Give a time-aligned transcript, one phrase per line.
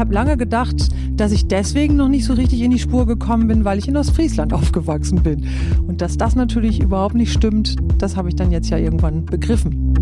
[0.00, 3.64] habe lange gedacht, dass ich deswegen noch nicht so richtig in die Spur gekommen bin,
[3.64, 5.46] weil ich in Ostfriesland aufgewachsen bin.
[5.86, 9.94] Und dass das natürlich überhaupt nicht stimmt, das habe ich dann jetzt ja irgendwann begriffen.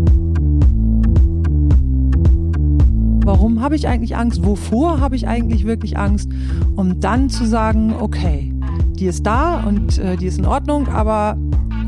[3.25, 4.43] Warum habe ich eigentlich Angst?
[4.43, 6.31] Wovor habe ich eigentlich wirklich Angst?
[6.75, 8.51] Um dann zu sagen, okay,
[8.97, 11.37] die ist da und äh, die ist in Ordnung, aber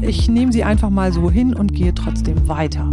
[0.02, 2.90] ich nehme sie einfach mal so hin und gehe trotzdem weiter.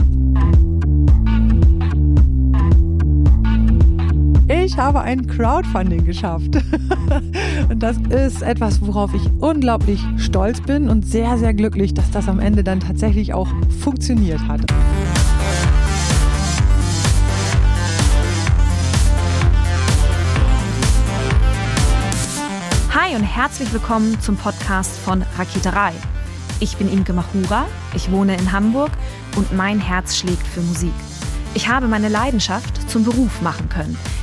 [4.68, 6.50] Ich habe ein Crowdfunding geschafft.
[7.70, 12.28] und das ist etwas, worauf ich unglaublich stolz bin und sehr, sehr glücklich, dass das
[12.28, 13.48] am Ende dann tatsächlich auch
[13.80, 14.60] funktioniert hat.
[22.92, 25.92] Hi und herzlich willkommen zum Podcast von Raketerei.
[26.60, 28.91] Ich bin Imke Machura, ich wohne in Hamburg
[29.34, 30.92] und mein Herz schlägt für Musik.
[31.55, 33.96] Ich habe meine Leidenschaft zum Beruf machen können.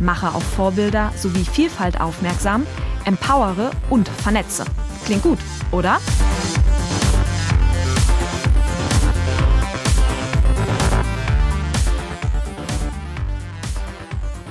[0.00, 2.66] mache auf Vorbilder sowie Vielfalt aufmerksam,
[3.04, 4.64] empowere und vernetze.
[5.04, 5.38] Klingt gut,
[5.70, 5.98] oder?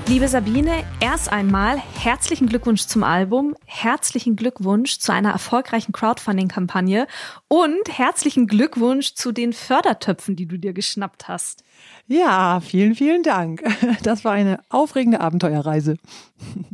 [0.08, 7.08] Liebe Sabine, erst einmal herzlichen Glückwunsch zum Album, herzlichen Glückwunsch zu einer erfolgreichen Crowdfunding-Kampagne
[7.48, 11.64] und herzlichen Glückwunsch zu den Fördertöpfen, die du dir geschnappt hast.
[12.08, 13.64] Ja, vielen, vielen Dank.
[14.04, 15.98] Das war eine aufregende Abenteuerreise.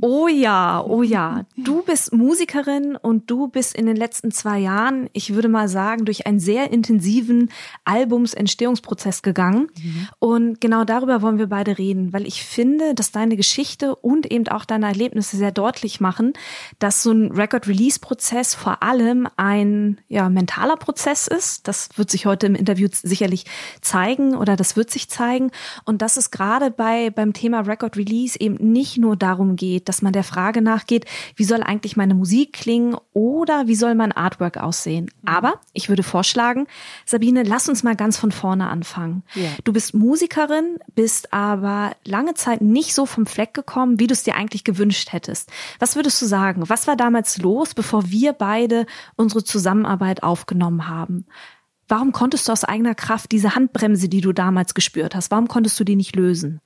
[0.02, 1.46] Oh ja, oh ja.
[1.58, 6.06] Du bist Musikerin und du bist in den letzten zwei Jahren, ich würde mal sagen,
[6.06, 7.52] durch einen sehr intensiven
[7.86, 9.68] Albumsentstehungsprozess gegangen.
[9.78, 10.08] Mhm.
[10.18, 14.48] Und genau darüber wollen wir beide reden, weil ich finde, dass deine Geschichte und eben
[14.48, 16.34] auch deine Erlebnisse sehr deutlich machen,
[16.80, 21.68] dass so ein Record-Release-Prozess vor allem ein ja, mentaler Prozess ist.
[21.68, 23.46] Das wird sich heute im Interview sicherlich
[23.82, 25.52] zeigen oder das wird sich zeigen.
[25.86, 30.14] Und dass es gerade bei, beim Thema Record-Release eben nicht nur darum geht, dass man
[30.14, 31.06] der Frage nachgeht,
[31.36, 35.06] wie soll eigentlich meine Musik klingen oder wie soll mein Artwork aussehen.
[35.22, 35.30] Mhm.
[35.30, 36.68] Aber ich würde vorschlagen,
[37.06, 39.24] Sabine, lass uns mal ganz von vorne anfangen.
[39.36, 39.50] Ja.
[39.64, 44.24] Du bist Musikerin, bist aber lange Zeit nicht so vom Fleck gekommen, wie du es
[44.24, 45.52] dir eigentlich gewünscht hättest.
[45.80, 46.64] Was würdest du sagen?
[46.68, 48.86] Was war damals los, bevor wir beide
[49.16, 51.26] unsere Zusammenarbeit aufgenommen haben?
[51.88, 55.80] Warum konntest du aus eigener Kraft diese Handbremse, die du damals gespürt hast, warum konntest
[55.80, 56.62] du die nicht lösen?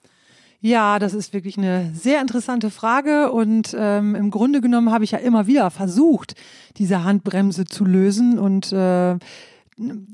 [0.59, 5.11] Ja, das ist wirklich eine sehr interessante Frage und ähm, im Grunde genommen habe ich
[5.11, 6.35] ja immer wieder versucht,
[6.77, 9.17] diese Handbremse zu lösen und äh,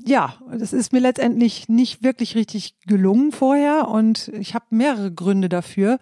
[0.04, 5.48] ja, das ist mir letztendlich nicht wirklich richtig gelungen vorher und ich habe mehrere Gründe
[5.48, 5.98] dafür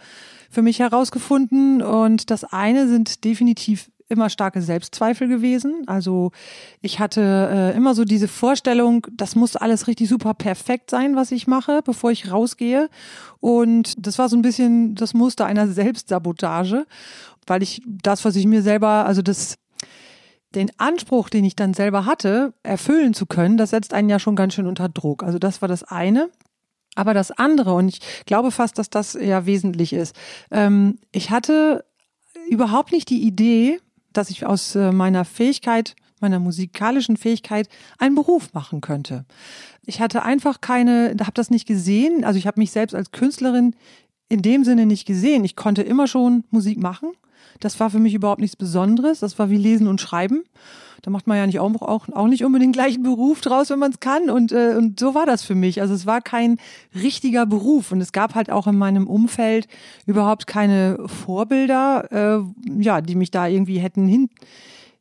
[0.50, 5.82] für mich herausgefunden und das eine sind definitiv immer starke Selbstzweifel gewesen.
[5.86, 6.32] Also
[6.80, 11.30] ich hatte äh, immer so diese Vorstellung, das muss alles richtig super perfekt sein, was
[11.30, 12.88] ich mache, bevor ich rausgehe.
[13.40, 16.86] Und das war so ein bisschen das Muster einer Selbstsabotage,
[17.46, 19.58] weil ich das, was ich mir selber, also das
[20.54, 24.36] den Anspruch, den ich dann selber hatte, erfüllen zu können, das setzt einen ja schon
[24.36, 25.22] ganz schön unter Druck.
[25.22, 26.30] Also das war das eine.
[26.94, 30.16] Aber das andere, und ich glaube fast, dass das ja wesentlich ist,
[30.50, 31.84] ähm, ich hatte
[32.48, 33.80] überhaupt nicht die Idee,
[34.12, 39.26] dass ich aus äh, meiner Fähigkeit, meiner musikalischen Fähigkeit einen Beruf machen könnte.
[39.86, 42.24] Ich hatte einfach keine, habe das nicht gesehen.
[42.24, 43.76] Also ich habe mich selbst als Künstlerin
[44.28, 45.44] in dem Sinne nicht gesehen.
[45.44, 47.12] Ich konnte immer schon Musik machen.
[47.60, 49.20] Das war für mich überhaupt nichts Besonderes.
[49.20, 50.44] Das war wie Lesen und Schreiben.
[51.02, 53.78] Da macht man ja nicht auch, auch, auch nicht unbedingt gleich einen Beruf draus, wenn
[53.78, 54.30] man es kann.
[54.30, 55.80] Und, äh, und so war das für mich.
[55.80, 56.58] Also es war kein
[56.94, 57.92] richtiger Beruf.
[57.92, 59.68] Und es gab halt auch in meinem Umfeld
[60.06, 64.28] überhaupt keine Vorbilder, äh, ja, die mich da irgendwie hätten hin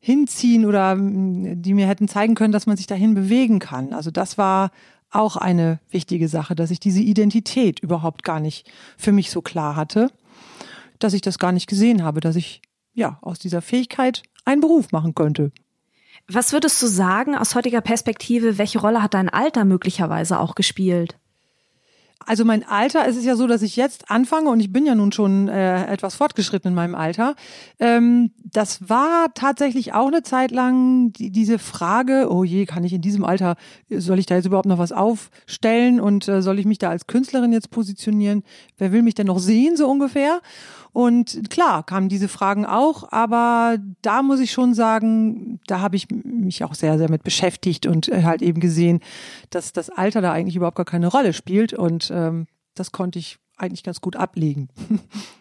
[0.00, 3.92] hinziehen oder mm, die mir hätten zeigen können, dass man sich dahin bewegen kann.
[3.92, 4.70] Also das war
[5.10, 9.74] auch eine wichtige Sache, dass ich diese Identität überhaupt gar nicht für mich so klar
[9.74, 10.10] hatte,
[10.98, 12.62] dass ich das gar nicht gesehen habe, dass ich
[12.94, 15.52] ja aus dieser Fähigkeit einen Beruf machen könnte.
[16.26, 21.16] Was würdest du sagen aus heutiger Perspektive, welche Rolle hat dein Alter möglicherweise auch gespielt?
[22.26, 24.94] Also mein Alter, es ist ja so, dass ich jetzt anfange und ich bin ja
[24.94, 27.36] nun schon äh, etwas fortgeschritten in meinem Alter.
[27.78, 32.92] Ähm, das war tatsächlich auch eine Zeit lang die, diese Frage, oh je, kann ich
[32.92, 33.56] in diesem Alter,
[33.88, 37.06] soll ich da jetzt überhaupt noch was aufstellen und äh, soll ich mich da als
[37.06, 38.42] Künstlerin jetzt positionieren?
[38.76, 40.42] Wer will mich denn noch sehen, so ungefähr?
[40.98, 46.08] Und klar kamen diese Fragen auch, aber da muss ich schon sagen, da habe ich
[46.10, 48.98] mich auch sehr, sehr mit beschäftigt und äh, halt eben gesehen,
[49.50, 51.72] dass das Alter da eigentlich überhaupt gar keine Rolle spielt.
[51.72, 54.70] Und ähm, das konnte ich eigentlich ganz gut ablegen.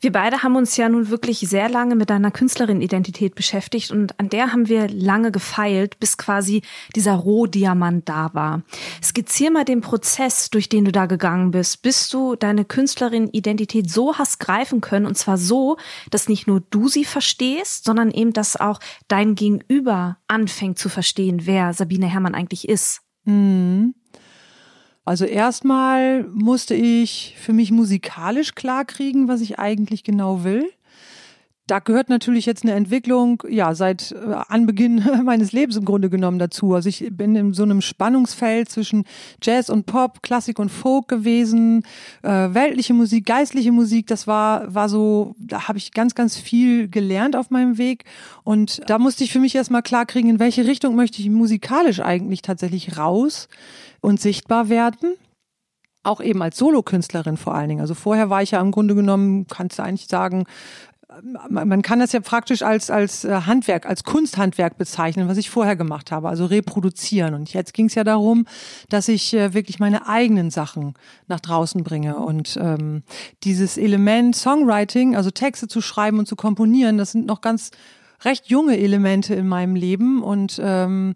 [0.00, 4.28] Wir beide haben uns ja nun wirklich sehr lange mit deiner Künstlerin-Identität beschäftigt und an
[4.28, 6.62] der haben wir lange gefeilt, bis quasi
[6.94, 8.62] dieser Rohdiamant da war.
[9.02, 14.18] Skizzier mal den Prozess, durch den du da gegangen bist, bis du deine Künstlerin-Identität so
[14.18, 15.76] hast greifen können und zwar so,
[16.10, 21.46] dass nicht nur du sie verstehst, sondern eben, dass auch dein Gegenüber anfängt zu verstehen,
[21.46, 23.00] wer Sabine Herrmann eigentlich ist.
[23.24, 23.94] Mhm.
[25.04, 30.70] Also erstmal musste ich für mich musikalisch klarkriegen, was ich eigentlich genau will.
[31.66, 36.38] Da gehört natürlich jetzt eine Entwicklung, ja, seit äh, Anbeginn meines Lebens im Grunde genommen
[36.38, 36.74] dazu.
[36.74, 39.04] Also ich bin in so einem Spannungsfeld zwischen
[39.42, 41.84] Jazz und Pop, Klassik und Folk gewesen,
[42.22, 44.08] äh, weltliche Musik, geistliche Musik.
[44.08, 48.04] Das war, war so, da habe ich ganz, ganz viel gelernt auf meinem Weg.
[48.42, 52.42] Und da musste ich für mich erstmal klarkriegen, in welche Richtung möchte ich musikalisch eigentlich
[52.42, 53.48] tatsächlich raus
[54.04, 55.16] und sichtbar werden.
[56.02, 57.80] Auch eben als Solokünstlerin vor allen Dingen.
[57.80, 60.44] Also vorher war ich ja im Grunde genommen, kannst du eigentlich sagen,
[61.48, 65.76] man kann das ja praktisch als, als äh, Handwerk, als Kunsthandwerk bezeichnen, was ich vorher
[65.76, 67.34] gemacht habe, also reproduzieren.
[67.34, 68.46] Und jetzt ging es ja darum,
[68.88, 70.94] dass ich äh, wirklich meine eigenen Sachen
[71.28, 72.16] nach draußen bringe.
[72.16, 73.04] Und ähm,
[73.44, 77.70] dieses Element Songwriting, also Texte zu schreiben und zu komponieren, das sind noch ganz
[78.24, 80.22] recht junge Elemente in meinem Leben.
[80.22, 81.14] Und ähm,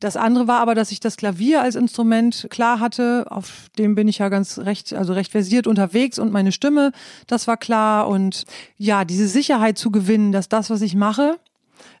[0.00, 3.26] das andere war aber, dass ich das Klavier als Instrument klar hatte.
[3.28, 6.92] Auf dem bin ich ja ganz recht, also recht versiert unterwegs und meine Stimme,
[7.26, 8.08] das war klar.
[8.08, 8.44] Und
[8.76, 11.38] ja, diese Sicherheit zu gewinnen, dass das, was ich mache,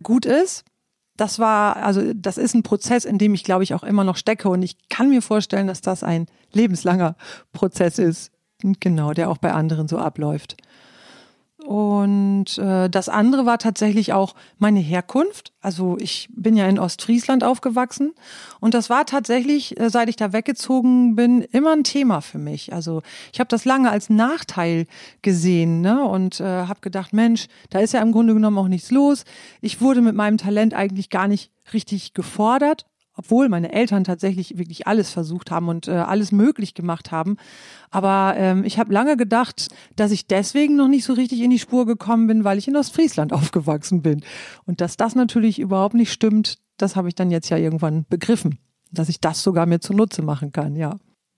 [0.02, 0.64] gut ist.
[1.16, 4.16] Das war, also das ist ein Prozess, in dem ich, glaube ich, auch immer noch
[4.16, 4.48] stecke.
[4.48, 7.16] Und ich kann mir vorstellen, dass das ein lebenslanger
[7.52, 8.32] Prozess ist.
[8.62, 10.56] Genau, der auch bei anderen so abläuft.
[11.70, 15.52] Und äh, das andere war tatsächlich auch meine Herkunft.
[15.60, 18.10] Also ich bin ja in Ostfriesland aufgewachsen
[18.58, 22.72] und das war tatsächlich, äh, seit ich da weggezogen bin, immer ein Thema für mich.
[22.72, 23.02] Also
[23.32, 24.88] ich habe das lange als Nachteil
[25.22, 26.02] gesehen ne?
[26.02, 29.24] und äh, habe gedacht, Mensch, da ist ja im Grunde genommen auch nichts los.
[29.60, 32.84] Ich wurde mit meinem Talent eigentlich gar nicht richtig gefordert
[33.20, 37.36] obwohl meine Eltern tatsächlich wirklich alles versucht haben und äh, alles möglich gemacht haben.
[37.90, 41.58] Aber ähm, ich habe lange gedacht, dass ich deswegen noch nicht so richtig in die
[41.58, 44.22] Spur gekommen bin, weil ich in Ostfriesland aufgewachsen bin.
[44.64, 48.58] Und dass das natürlich überhaupt nicht stimmt, das habe ich dann jetzt ja irgendwann begriffen,
[48.90, 50.96] dass ich das sogar mir zunutze machen kann, ja.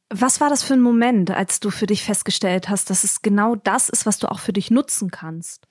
[0.09, 3.57] Was war das für ein Moment, als du für dich festgestellt hast, dass es genau
[3.57, 5.67] das ist, was du auch für dich nutzen kannst?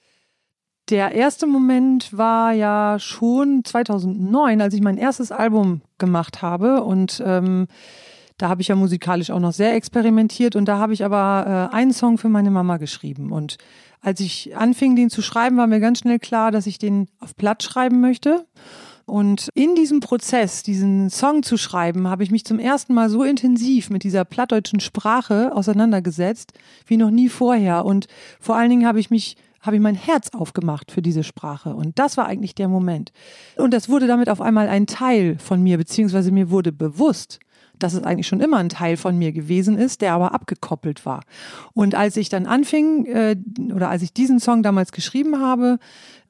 [0.91, 7.23] Der erste Moment war ja schon 2009, als ich mein erstes Album gemacht habe und
[7.25, 7.67] ähm,
[8.37, 11.75] da habe ich ja musikalisch auch noch sehr experimentiert und da habe ich aber äh,
[11.75, 13.57] einen Song für meine Mama geschrieben und
[14.01, 17.35] als ich anfing, den zu schreiben, war mir ganz schnell klar, dass ich den auf
[17.35, 18.47] Blatt schreiben möchte.
[19.05, 23.23] Und in diesem Prozess, diesen Song zu schreiben, habe ich mich zum ersten Mal so
[23.23, 26.53] intensiv mit dieser plattdeutschen Sprache auseinandergesetzt
[26.87, 27.85] wie noch nie vorher.
[27.85, 28.07] Und
[28.39, 31.75] vor allen Dingen habe ich mich habe ich mein Herz aufgemacht für diese Sprache.
[31.75, 33.11] Und das war eigentlich der Moment.
[33.55, 37.39] Und das wurde damit auf einmal ein Teil von mir, beziehungsweise mir wurde bewusst,
[37.77, 41.21] dass es eigentlich schon immer ein Teil von mir gewesen ist, der aber abgekoppelt war.
[41.73, 43.35] Und als ich dann anfing, äh,
[43.73, 45.79] oder als ich diesen Song damals geschrieben habe,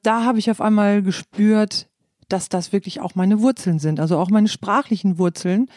[0.02, 1.88] da habe ich auf einmal gespürt,
[2.28, 5.68] dass das wirklich auch meine Wurzeln sind, also auch meine sprachlichen Wurzeln,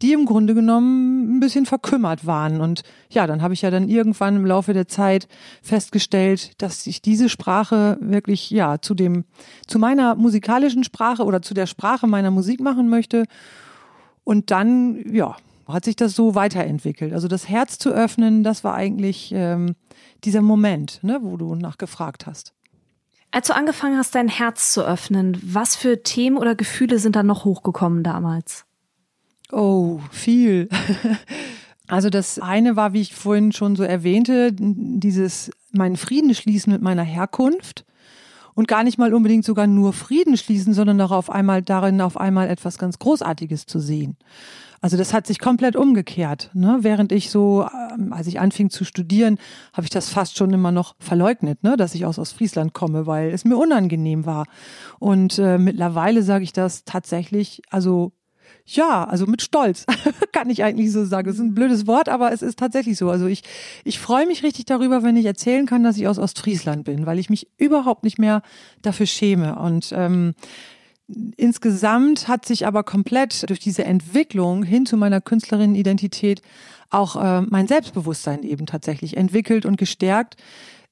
[0.00, 2.60] die im Grunde genommen ein bisschen verkümmert waren.
[2.60, 5.28] Und ja, dann habe ich ja dann irgendwann im Laufe der Zeit
[5.62, 9.24] festgestellt, dass ich diese Sprache wirklich ja zu dem
[9.66, 13.24] zu meiner musikalischen Sprache oder zu der Sprache meiner Musik machen möchte.
[14.24, 15.36] Und dann ja
[15.68, 17.12] hat sich das so weiterentwickelt.
[17.12, 19.74] Also das Herz zu öffnen, das war eigentlich ähm,
[20.24, 22.52] dieser Moment, ne, wo du nachgefragt hast.
[23.30, 27.22] Als du angefangen hast, dein Herz zu öffnen, was für Themen oder Gefühle sind da
[27.22, 28.66] noch hochgekommen damals?
[29.52, 30.68] Oh, viel.
[31.88, 36.80] Also das eine war, wie ich vorhin schon so erwähnte, dieses meinen Frieden schließen mit
[36.80, 37.84] meiner Herkunft
[38.54, 42.16] und gar nicht mal unbedingt sogar nur Frieden schließen, sondern auch auf einmal darin auf
[42.16, 44.16] einmal etwas ganz Großartiges zu sehen.
[44.80, 46.50] Also das hat sich komplett umgekehrt.
[46.54, 46.78] Ne?
[46.80, 49.38] Während ich so, ähm, als ich anfing zu studieren,
[49.74, 51.76] habe ich das fast schon immer noch verleugnet, ne?
[51.76, 54.46] dass ich aus Ostfriesland komme, weil es mir unangenehm war.
[54.98, 58.12] Und äh, mittlerweile sage ich das tatsächlich, also
[58.64, 59.86] ja, also mit Stolz,
[60.32, 61.26] kann ich eigentlich so sagen.
[61.26, 63.10] Das ist ein blödes Wort, aber es ist tatsächlich so.
[63.10, 63.42] Also ich,
[63.84, 67.18] ich freue mich richtig darüber, wenn ich erzählen kann, dass ich aus Ostfriesland bin, weil
[67.18, 68.42] ich mich überhaupt nicht mehr
[68.82, 69.58] dafür schäme.
[69.58, 70.34] Und ähm,
[71.36, 76.42] insgesamt hat sich aber komplett durch diese Entwicklung hin zu meiner Künstlerinnenidentität
[76.90, 80.36] auch äh, mein Selbstbewusstsein eben tatsächlich entwickelt und gestärkt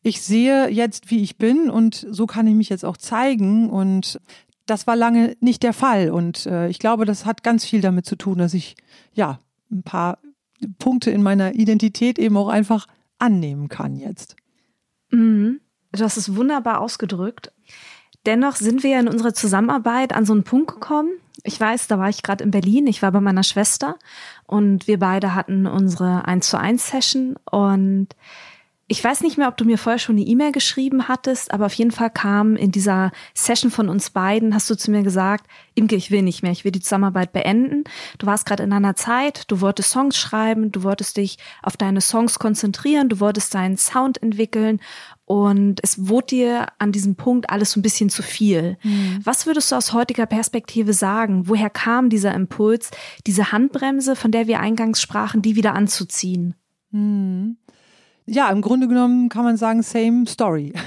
[0.02, 4.20] ich sehe jetzt, wie ich bin und so kann ich mich jetzt auch zeigen und
[4.70, 8.06] das war lange nicht der Fall und äh, ich glaube, das hat ganz viel damit
[8.06, 8.76] zu tun, dass ich
[9.12, 10.18] ja ein paar
[10.78, 12.86] Punkte in meiner Identität eben auch einfach
[13.18, 14.36] annehmen kann jetzt.
[15.10, 15.60] Mhm.
[15.92, 17.52] Du hast es wunderbar ausgedrückt.
[18.26, 21.10] Dennoch sind wir ja in unserer Zusammenarbeit an so einen Punkt gekommen.
[21.42, 23.96] Ich weiß, da war ich gerade in Berlin, ich war bei meiner Schwester
[24.46, 28.08] und wir beide hatten unsere 1 zu 1 Session und
[28.90, 31.74] ich weiß nicht mehr, ob du mir vorher schon eine E-Mail geschrieben hattest, aber auf
[31.74, 35.94] jeden Fall kam in dieser Session von uns beiden, hast du zu mir gesagt, Imke,
[35.94, 37.84] ich will nicht mehr, ich will die Zusammenarbeit beenden.
[38.18, 42.00] Du warst gerade in einer Zeit, du wolltest Songs schreiben, du wolltest dich auf deine
[42.00, 44.80] Songs konzentrieren, du wolltest deinen Sound entwickeln
[45.24, 48.76] und es wurde dir an diesem Punkt alles so ein bisschen zu viel.
[48.82, 49.20] Mhm.
[49.22, 51.46] Was würdest du aus heutiger Perspektive sagen?
[51.46, 52.90] Woher kam dieser Impuls,
[53.24, 56.56] diese Handbremse, von der wir eingangs sprachen, die wieder anzuziehen?
[56.90, 57.59] Mhm
[58.30, 60.72] ja, im Grunde genommen kann man sagen, same story.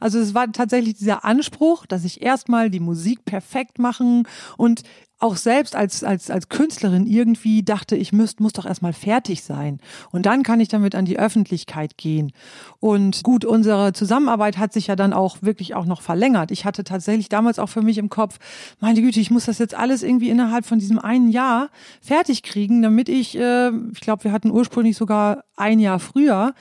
[0.00, 4.82] Also es war tatsächlich dieser Anspruch, dass ich erstmal die Musik perfekt machen und
[5.20, 9.78] auch selbst als, als, als Künstlerin irgendwie dachte, ich müsst, muss doch erstmal fertig sein.
[10.10, 12.32] Und dann kann ich damit an die Öffentlichkeit gehen.
[12.80, 16.50] Und gut, unsere Zusammenarbeit hat sich ja dann auch wirklich auch noch verlängert.
[16.50, 18.38] Ich hatte tatsächlich damals auch für mich im Kopf,
[18.80, 21.68] meine Güte, ich muss das jetzt alles irgendwie innerhalb von diesem einen Jahr
[22.00, 26.54] fertig kriegen, damit ich, äh, ich glaube, wir hatten ursprünglich sogar ein Jahr früher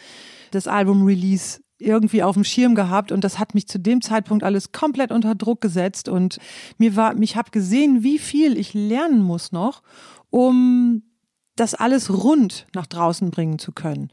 [0.51, 4.43] das Album Release irgendwie auf dem Schirm gehabt und das hat mich zu dem Zeitpunkt
[4.43, 6.37] alles komplett unter Druck gesetzt und
[6.77, 9.81] mir war, mich habe gesehen, wie viel ich lernen muss noch,
[10.29, 11.03] um
[11.55, 14.09] das alles rund nach draußen bringen zu können.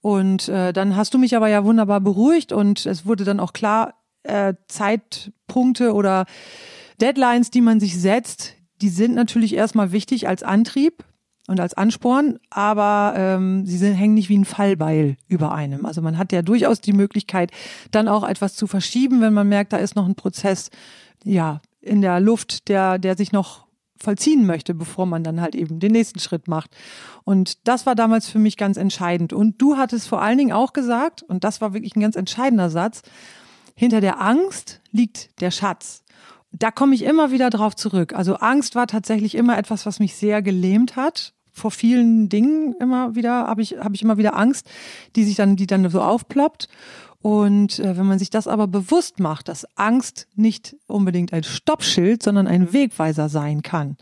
[0.00, 3.52] Und äh, dann hast du mich aber ja wunderbar beruhigt und es wurde dann auch
[3.52, 6.26] klar, äh, Zeitpunkte oder
[7.00, 11.04] Deadlines, die man sich setzt, die sind natürlich erstmal wichtig als Antrieb,
[11.48, 15.86] und als Ansporn, aber ähm, sie sind, hängen nicht wie ein Fallbeil über einem.
[15.86, 17.50] Also man hat ja durchaus die Möglichkeit,
[17.90, 20.70] dann auch etwas zu verschieben, wenn man merkt, da ist noch ein Prozess,
[21.24, 23.66] ja, in der Luft, der, der sich noch
[23.98, 26.76] vollziehen möchte, bevor man dann halt eben den nächsten Schritt macht.
[27.24, 29.32] Und das war damals für mich ganz entscheidend.
[29.32, 32.68] Und du hattest vor allen Dingen auch gesagt, und das war wirklich ein ganz entscheidender
[32.68, 33.00] Satz,
[33.74, 36.04] hinter der Angst liegt der Schatz
[36.50, 38.14] da komme ich immer wieder drauf zurück.
[38.14, 43.14] Also Angst war tatsächlich immer etwas, was mich sehr gelähmt hat vor vielen Dingen immer
[43.14, 44.68] wieder, habe ich, habe ich immer wieder Angst,
[45.16, 46.68] die sich dann, die dann so aufploppt.
[47.20, 52.22] Und äh, wenn man sich das aber bewusst macht, dass Angst nicht unbedingt ein Stoppschild,
[52.22, 53.96] sondern ein Wegweiser sein kann.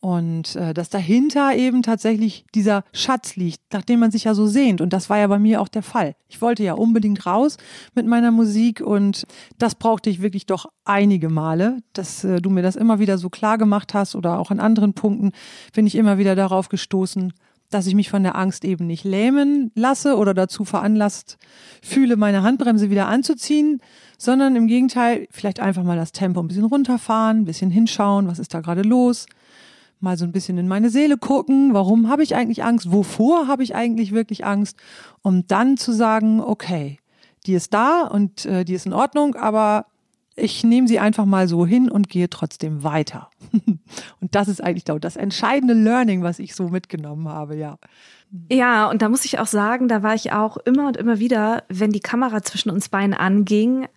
[0.00, 4.80] Und äh, dass dahinter eben tatsächlich dieser Schatz liegt, nachdem man sich ja so sehnt.
[4.80, 6.14] Und das war ja bei mir auch der Fall.
[6.26, 7.58] Ich wollte ja unbedingt raus
[7.94, 9.26] mit meiner Musik und
[9.58, 13.28] das brauchte ich wirklich doch einige Male, dass äh, du mir das immer wieder so
[13.28, 15.32] klar gemacht hast oder auch in anderen Punkten
[15.74, 17.34] bin ich immer wieder darauf gestoßen,
[17.68, 21.36] dass ich mich von der Angst eben nicht lähmen lasse oder dazu veranlasst
[21.82, 23.80] fühle, meine Handbremse wieder anzuziehen,
[24.16, 28.38] sondern im Gegenteil vielleicht einfach mal das Tempo ein bisschen runterfahren, ein bisschen hinschauen, was
[28.38, 29.26] ist da gerade los
[30.02, 33.62] mal so ein bisschen in meine Seele gucken, warum habe ich eigentlich Angst, wovor habe
[33.62, 34.76] ich eigentlich wirklich Angst,
[35.22, 36.98] um dann zu sagen, okay,
[37.46, 39.86] die ist da und äh, die ist in Ordnung, aber
[40.36, 43.28] ich nehme sie einfach mal so hin und gehe trotzdem weiter.
[44.20, 47.78] und das ist eigentlich das entscheidende Learning, was ich so mitgenommen habe, ja.
[48.50, 51.64] Ja, und da muss ich auch sagen, da war ich auch immer und immer wieder,
[51.68, 53.88] wenn die Kamera zwischen uns beiden anging,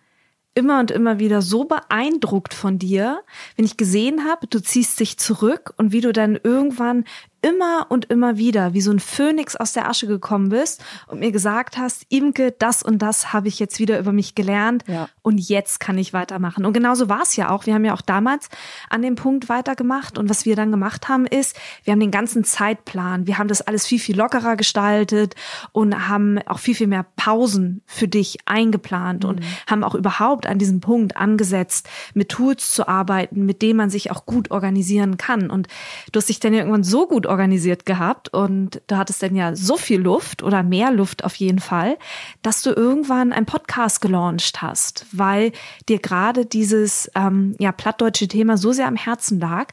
[0.54, 3.22] immer und immer wieder so beeindruckt von dir,
[3.56, 7.04] wenn ich gesehen habe, du ziehst dich zurück und wie du dann irgendwann
[7.44, 11.30] immer und immer wieder wie so ein Phönix aus der Asche gekommen bist und mir
[11.30, 15.10] gesagt hast, Imke, das und das habe ich jetzt wieder über mich gelernt ja.
[15.20, 16.64] und jetzt kann ich weitermachen.
[16.64, 17.66] Und genauso war es ja auch.
[17.66, 18.48] Wir haben ja auch damals
[18.88, 22.44] an dem Punkt weitergemacht und was wir dann gemacht haben ist, wir haben den ganzen
[22.44, 25.34] Zeitplan, wir haben das alles viel, viel lockerer gestaltet
[25.72, 29.28] und haben auch viel, viel mehr Pausen für dich eingeplant mhm.
[29.28, 33.90] und haben auch überhaupt an diesem Punkt angesetzt, mit Tools zu arbeiten, mit denen man
[33.90, 35.50] sich auch gut organisieren kann.
[35.50, 35.68] Und
[36.10, 39.76] du hast dich dann irgendwann so gut organisiert gehabt und du hattest dann ja so
[39.76, 41.98] viel Luft oder mehr Luft auf jeden Fall,
[42.42, 45.52] dass du irgendwann einen Podcast gelauncht hast, weil
[45.88, 49.68] dir gerade dieses ähm, ja plattdeutsche Thema so sehr am Herzen lag,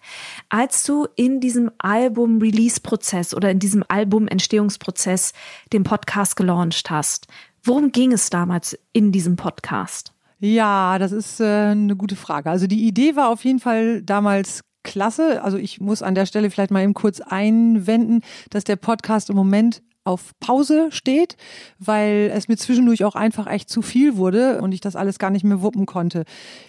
[0.50, 5.34] als du in diesem Album-Release-Prozess oder in diesem Album-Entstehungsprozess
[5.74, 7.28] den Podcast gelauncht hast.
[7.64, 10.14] Worum ging es damals in diesem Podcast?
[10.40, 12.50] Ja, das ist äh, eine gute Frage.
[12.50, 15.44] Also die Idee war auf jeden Fall damals klasse.
[15.44, 19.36] Also ich muss an der Stelle vielleicht mal eben kurz einwenden, dass der Podcast im
[19.36, 21.38] Moment auf Pause steht,
[21.78, 25.30] weil es mir zwischendurch auch einfach echt zu viel wurde und ich das alles gar
[25.30, 26.24] nicht mehr wuppen konnte.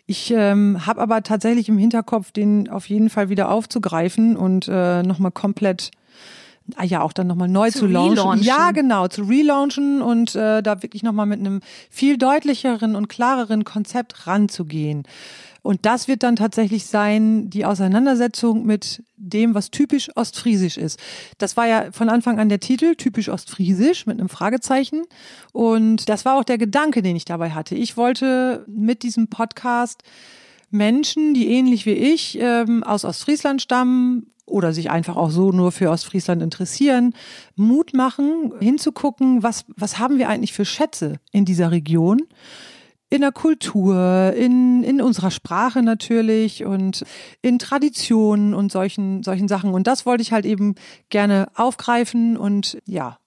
[0.06, 5.02] Ich ähm, habe aber tatsächlich im Hinterkopf, den auf jeden Fall wieder aufzugreifen und äh,
[5.02, 5.90] nochmal komplett
[6.76, 8.18] ah ja auch dann nochmal neu zu, zu launchen.
[8.18, 8.46] Relaunchen.
[8.46, 13.64] Ja, genau, zu relaunchen und äh, da wirklich nochmal mit einem viel deutlicheren und klareren
[13.64, 15.04] Konzept ranzugehen.
[15.62, 20.98] Und das wird dann tatsächlich sein, die Auseinandersetzung mit dem, was typisch ostfriesisch ist.
[21.38, 25.04] Das war ja von Anfang an der Titel, typisch ostfriesisch mit einem Fragezeichen.
[25.52, 27.76] Und das war auch der Gedanke, den ich dabei hatte.
[27.76, 30.02] Ich wollte mit diesem Podcast
[30.70, 35.70] Menschen, die ähnlich wie ich ähm, aus Ostfriesland stammen oder sich einfach auch so nur
[35.70, 37.14] für Ostfriesland interessieren,
[37.54, 42.22] Mut machen, hinzugucken, was, was haben wir eigentlich für Schätze in dieser Region
[43.12, 47.04] in der Kultur, in, in unserer Sprache natürlich und
[47.42, 49.74] in Traditionen und solchen, solchen Sachen.
[49.74, 50.76] Und das wollte ich halt eben
[51.10, 53.18] gerne aufgreifen und ja,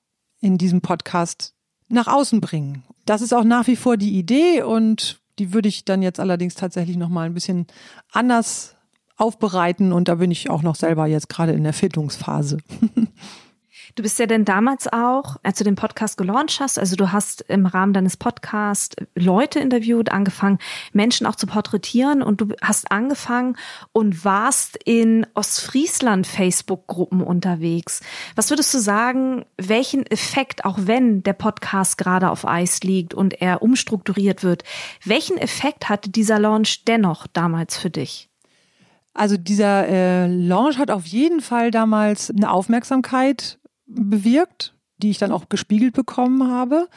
[0.42, 1.54] in diesem Podcast
[1.88, 2.84] nach außen bringen.
[3.06, 6.56] Das ist auch nach wie vor die Idee und die würde ich dann jetzt allerdings
[6.56, 7.68] tatsächlich nochmal ein bisschen
[8.12, 8.76] anders
[9.18, 12.58] aufbereiten und da bin ich auch noch selber jetzt gerade in der Findungsphase.
[13.96, 17.46] Du bist ja denn damals auch, als du den Podcast gelauncht hast, also du hast
[17.48, 20.60] im Rahmen deines Podcasts Leute interviewt, angefangen,
[20.92, 23.56] Menschen auch zu porträtieren und du hast angefangen
[23.94, 28.02] und warst in Ostfriesland Facebook-Gruppen unterwegs.
[28.36, 33.42] Was würdest du sagen, welchen Effekt, auch wenn der Podcast gerade auf Eis liegt und
[33.42, 34.66] er umstrukturiert wird,
[35.06, 38.28] welchen Effekt hatte dieser Launch dennoch damals für dich?
[39.14, 45.32] Also dieser äh, Launch hat auf jeden Fall damals eine Aufmerksamkeit bewirkt, die ich dann
[45.32, 46.88] auch gespiegelt bekommen habe.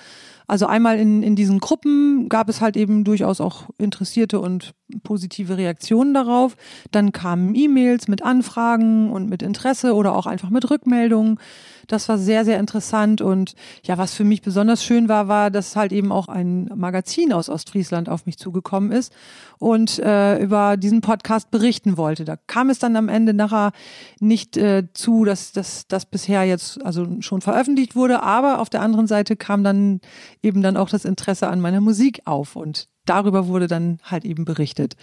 [0.47, 5.59] Also einmal in, in diesen Gruppen gab es halt eben durchaus auch interessierte und positive
[5.59, 6.57] Reaktionen darauf.
[6.91, 11.39] Dann kamen E-Mails mit Anfragen und mit Interesse oder auch einfach mit Rückmeldungen.
[11.89, 13.21] Das war sehr, sehr interessant.
[13.21, 17.33] Und ja, was für mich besonders schön war, war, dass halt eben auch ein Magazin
[17.33, 19.13] aus Ostfriesland auf mich zugekommen ist
[19.59, 22.25] und äh, über diesen Podcast berichten wollte.
[22.25, 23.73] Da kam es dann am Ende nachher
[24.21, 29.07] nicht äh, zu, dass das bisher jetzt also schon veröffentlicht wurde, aber auf der anderen
[29.07, 30.01] Seite kam dann
[30.43, 34.45] eben dann auch das Interesse an meiner Musik auf und darüber wurde dann halt eben
[34.45, 34.95] berichtet.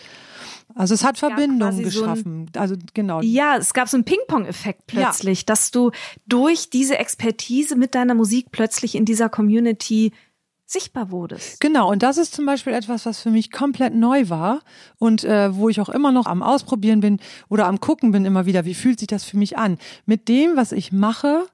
[0.73, 2.49] Also es hat Verbindungen geschaffen.
[2.53, 3.21] So ein, also genau.
[3.21, 5.45] Ja, es gab so einen Ping-Pong-Effekt plötzlich, ja.
[5.45, 5.91] dass du
[6.27, 10.11] durch diese Expertise mit deiner Musik plötzlich in dieser Community
[10.65, 11.61] sichtbar wurdest.
[11.61, 14.61] Genau, und das ist zum Beispiel etwas, was für mich komplett neu war
[14.97, 18.45] und äh, wo ich auch immer noch am Ausprobieren bin oder am Gucken bin immer
[18.45, 19.77] wieder, wie fühlt sich das für mich an?
[20.05, 21.45] Mit dem, was ich mache,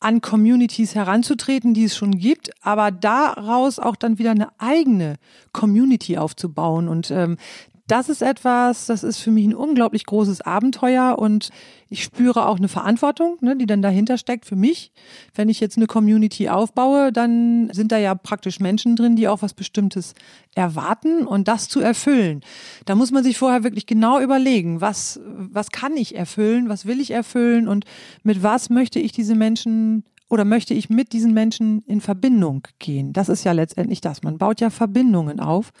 [0.00, 5.14] an Communities heranzutreten, die es schon gibt, aber daraus auch dann wieder eine eigene
[5.52, 6.88] Community aufzubauen.
[6.88, 7.38] Und ähm,
[7.86, 11.50] das ist etwas, das ist für mich ein unglaublich großes Abenteuer und
[11.88, 14.90] ich spüre auch eine Verantwortung, ne, die dann dahinter steckt für mich.
[15.34, 19.42] Wenn ich jetzt eine Community aufbaue, dann sind da ja praktisch Menschen drin, die auch
[19.42, 20.14] was Bestimmtes
[20.56, 22.40] erwarten und das zu erfüllen.
[22.86, 27.00] Da muss man sich vorher wirklich genau überlegen, was, was kann ich erfüllen, was will
[27.00, 27.84] ich erfüllen und
[28.24, 33.12] mit was möchte ich diese Menschen oder möchte ich mit diesen Menschen in Verbindung gehen?
[33.12, 34.24] Das ist ja letztendlich das.
[34.24, 35.72] Man baut ja Verbindungen auf.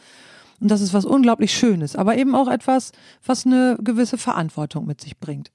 [0.60, 2.92] Und das ist was unglaublich Schönes, aber eben auch etwas,
[3.24, 5.50] was eine gewisse Verantwortung mit sich bringt.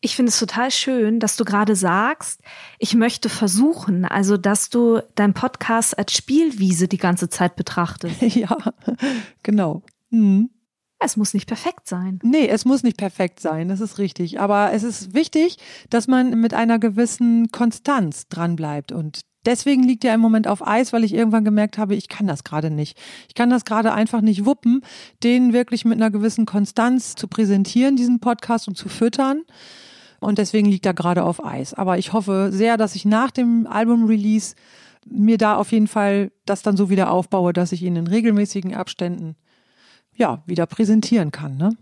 [0.00, 2.40] Ich finde es total schön, dass du gerade sagst,
[2.78, 8.22] ich möchte versuchen, also dass du dein Podcast als Spielwiese die ganze Zeit betrachtest.
[8.38, 8.56] Ja,
[9.42, 9.82] genau.
[10.10, 10.50] Mhm.
[11.00, 12.18] Es muss nicht perfekt sein.
[12.22, 14.40] Nee, es muss nicht perfekt sein, das ist richtig.
[14.40, 15.56] Aber es ist wichtig,
[15.90, 20.92] dass man mit einer gewissen Konstanz dranbleibt und deswegen liegt er im Moment auf Eis,
[20.92, 22.98] weil ich irgendwann gemerkt habe, ich kann das gerade nicht.
[23.28, 24.82] Ich kann das gerade einfach nicht wuppen,
[25.22, 29.42] den wirklich mit einer gewissen Konstanz zu präsentieren, diesen Podcast und zu füttern.
[30.20, 31.74] Und deswegen liegt er gerade auf Eis.
[31.74, 34.54] Aber ich hoffe sehr, dass ich nach dem Album-Release
[35.06, 38.74] mir da auf jeden Fall das dann so wieder aufbaue, dass ich ihn in regelmäßigen
[38.74, 39.36] Abständen
[40.14, 41.56] ja wieder präsentieren kann.
[41.56, 41.76] Ne?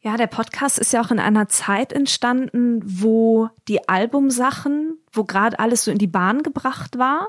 [0.00, 5.58] Ja, der Podcast ist ja auch in einer Zeit entstanden, wo die Albumsachen, wo gerade
[5.58, 7.28] alles so in die Bahn gebracht war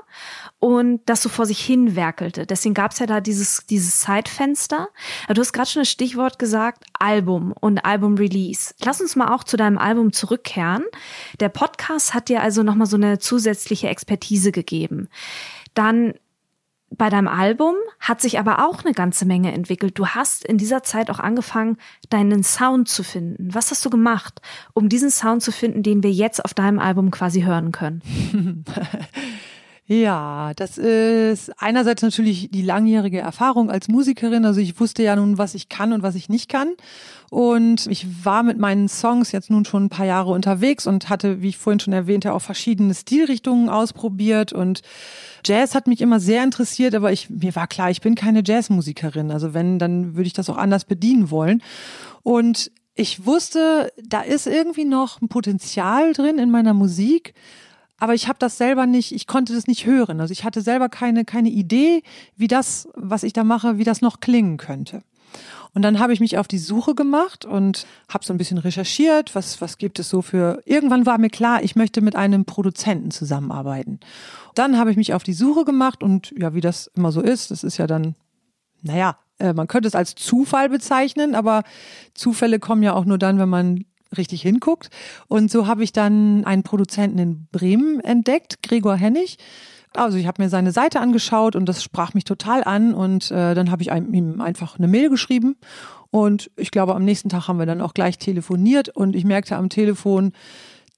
[0.58, 2.46] und das so vor sich hin werkelte.
[2.46, 4.88] Deswegen gab es ja da dieses, dieses Zeitfenster.
[5.32, 8.74] Du hast gerade schon das Stichwort gesagt, Album und Album-Release.
[8.84, 10.84] Lass uns mal auch zu deinem Album zurückkehren.
[11.40, 15.08] Der Podcast hat dir also nochmal so eine zusätzliche Expertise gegeben.
[15.74, 16.14] Dann
[16.90, 19.98] bei deinem Album hat sich aber auch eine ganze Menge entwickelt.
[19.98, 21.76] Du hast in dieser Zeit auch angefangen,
[22.08, 23.54] deinen Sound zu finden.
[23.54, 24.40] Was hast du gemacht,
[24.72, 28.02] um diesen Sound zu finden, den wir jetzt auf deinem Album quasi hören können?
[29.90, 34.44] Ja, das ist einerseits natürlich die langjährige Erfahrung als Musikerin.
[34.44, 36.74] Also ich wusste ja nun, was ich kann und was ich nicht kann.
[37.30, 41.40] Und ich war mit meinen Songs jetzt nun schon ein paar Jahre unterwegs und hatte,
[41.40, 44.52] wie ich vorhin schon erwähnte, auch verschiedene Stilrichtungen ausprobiert.
[44.52, 44.82] Und
[45.42, 49.30] Jazz hat mich immer sehr interessiert, aber ich, mir war klar, ich bin keine Jazzmusikerin.
[49.30, 51.62] Also wenn, dann würde ich das auch anders bedienen wollen.
[52.22, 57.32] Und ich wusste, da ist irgendwie noch ein Potenzial drin in meiner Musik,
[57.98, 60.20] aber ich habe das selber nicht, ich konnte das nicht hören.
[60.20, 62.02] Also ich hatte selber keine, keine Idee,
[62.36, 65.02] wie das, was ich da mache, wie das noch klingen könnte.
[65.74, 69.34] Und dann habe ich mich auf die Suche gemacht und habe so ein bisschen recherchiert,
[69.34, 70.62] was, was gibt es so für.
[70.64, 74.00] Irgendwann war mir klar, ich möchte mit einem Produzenten zusammenarbeiten.
[74.54, 77.50] Dann habe ich mich auf die Suche gemacht und ja, wie das immer so ist,
[77.50, 78.14] das ist ja dann,
[78.82, 81.62] naja, äh, man könnte es als Zufall bezeichnen, aber
[82.14, 83.84] Zufälle kommen ja auch nur dann, wenn man
[84.16, 84.90] richtig hinguckt.
[85.28, 89.38] Und so habe ich dann einen Produzenten in Bremen entdeckt, Gregor Hennig.
[89.94, 93.54] Also ich habe mir seine Seite angeschaut und das sprach mich total an und äh,
[93.54, 95.56] dann habe ich ihm einfach eine Mail geschrieben
[96.10, 99.56] und ich glaube am nächsten Tag haben wir dann auch gleich telefoniert und ich merkte
[99.56, 100.32] am Telefon,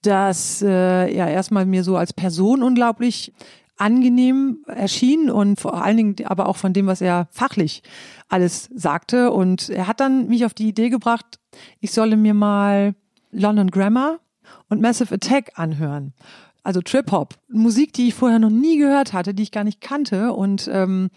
[0.02, 3.32] dass äh, ja erstmal mir so als Person unglaublich
[3.76, 7.82] angenehm erschien und vor allen Dingen aber auch von dem, was er fachlich
[8.28, 9.30] alles sagte.
[9.30, 11.39] Und er hat dann mich auf die Idee gebracht,
[11.80, 12.94] ich solle mir mal
[13.32, 14.20] London Grammar
[14.68, 16.12] und Massive Attack anhören.
[16.62, 19.80] Also Trip Hop, Musik, die ich vorher noch nie gehört hatte, die ich gar nicht
[19.80, 20.32] kannte.
[20.32, 21.10] Und ähm,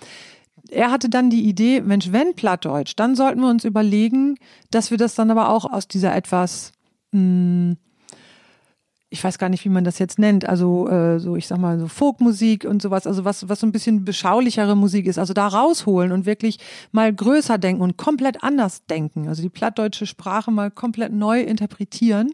[0.69, 4.35] er hatte dann die Idee, Mensch, wenn Plattdeutsch, dann sollten wir uns überlegen,
[4.71, 6.71] dass wir das dann aber auch aus dieser etwas
[7.11, 7.77] mh, hm,
[9.13, 11.79] ich weiß gar nicht, wie man das jetzt nennt, also äh, so, ich sag mal,
[11.79, 15.47] so Folkmusik und sowas, also was, was so ein bisschen beschaulichere Musik ist, also da
[15.47, 16.57] rausholen und wirklich
[16.91, 22.33] mal größer denken und komplett anders denken, also die plattdeutsche Sprache mal komplett neu interpretieren.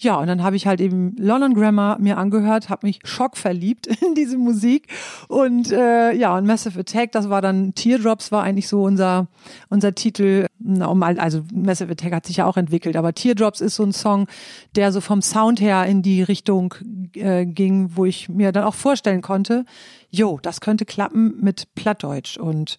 [0.00, 4.14] Ja, und dann habe ich halt eben London Grammar mir angehört, habe mich schockverliebt in
[4.14, 4.86] diese Musik.
[5.26, 9.26] Und äh, ja, und Massive Attack, das war dann Teardrops war eigentlich so unser
[9.70, 10.46] unser Titel,
[10.78, 14.28] also Massive Attack hat sich ja auch entwickelt, aber Teardrops ist so ein Song,
[14.76, 16.74] der so vom Sound her in die Richtung
[17.14, 19.64] äh, ging, wo ich mir dann auch vorstellen konnte,
[20.10, 22.36] jo, das könnte klappen mit Plattdeutsch.
[22.36, 22.78] Und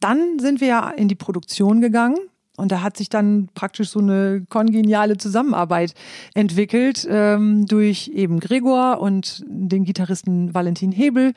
[0.00, 2.18] dann sind wir ja in die Produktion gegangen
[2.62, 5.94] und da hat sich dann praktisch so eine kongeniale Zusammenarbeit
[6.32, 11.32] entwickelt ähm, durch eben Gregor und den Gitarristen Valentin Hebel.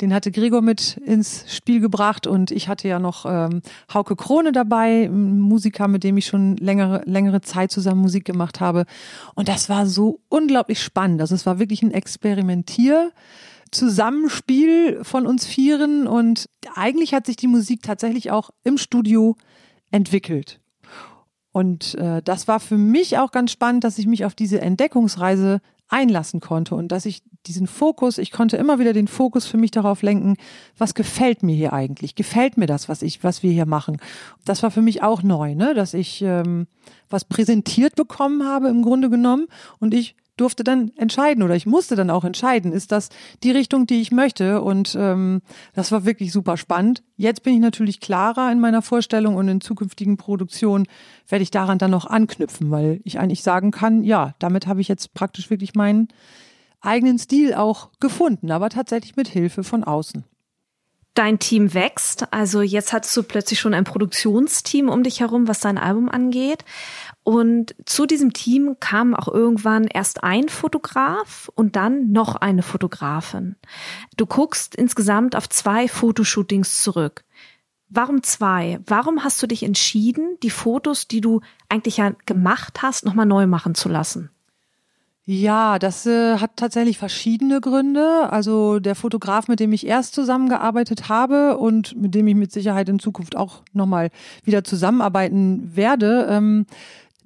[0.00, 3.60] Den hatte Gregor mit ins Spiel gebracht und ich hatte ja noch ähm,
[3.92, 8.84] Hauke Krone dabei, Musiker, mit dem ich schon längere, längere Zeit zusammen Musik gemacht habe.
[9.34, 11.20] Und das war so unglaublich spannend.
[11.20, 13.10] Also es war wirklich ein Experimentier.
[13.72, 19.36] Zusammenspiel von uns Vieren und eigentlich hat sich die Musik tatsächlich auch im Studio
[19.90, 20.60] entwickelt.
[21.58, 25.60] Und äh, das war für mich auch ganz spannend, dass ich mich auf diese Entdeckungsreise
[25.88, 29.72] einlassen konnte und dass ich diesen Fokus, ich konnte immer wieder den Fokus für mich
[29.72, 30.36] darauf lenken,
[30.76, 32.14] was gefällt mir hier eigentlich?
[32.14, 33.96] Gefällt mir das, was ich, was wir hier machen?
[34.44, 35.74] Das war für mich auch neu, ne?
[35.74, 36.68] dass ich ähm,
[37.10, 39.48] was präsentiert bekommen habe im Grunde genommen
[39.80, 43.10] und ich durfte dann entscheiden oder ich musste dann auch entscheiden, ist das
[43.42, 44.62] die Richtung, die ich möchte?
[44.62, 45.42] Und ähm,
[45.74, 47.02] das war wirklich super spannend.
[47.16, 50.86] Jetzt bin ich natürlich klarer in meiner Vorstellung und in zukünftigen Produktionen
[51.28, 54.88] werde ich daran dann noch anknüpfen, weil ich eigentlich sagen kann, ja, damit habe ich
[54.88, 56.08] jetzt praktisch wirklich meinen
[56.80, 60.24] eigenen Stil auch gefunden, aber tatsächlich mit Hilfe von außen.
[61.14, 65.58] Dein Team wächst, also jetzt hattest du plötzlich schon ein Produktionsteam um dich herum, was
[65.58, 66.64] dein Album angeht.
[67.28, 73.56] Und zu diesem Team kam auch irgendwann erst ein Fotograf und dann noch eine Fotografin.
[74.16, 77.24] Du guckst insgesamt auf zwei Fotoshootings zurück.
[77.90, 78.80] Warum zwei?
[78.86, 83.46] Warum hast du dich entschieden, die Fotos, die du eigentlich ja gemacht hast, nochmal neu
[83.46, 84.30] machen zu lassen?
[85.26, 88.32] Ja, das äh, hat tatsächlich verschiedene Gründe.
[88.32, 92.88] Also der Fotograf, mit dem ich erst zusammengearbeitet habe und mit dem ich mit Sicherheit
[92.88, 94.08] in Zukunft auch nochmal
[94.44, 96.64] wieder zusammenarbeiten werde, ähm,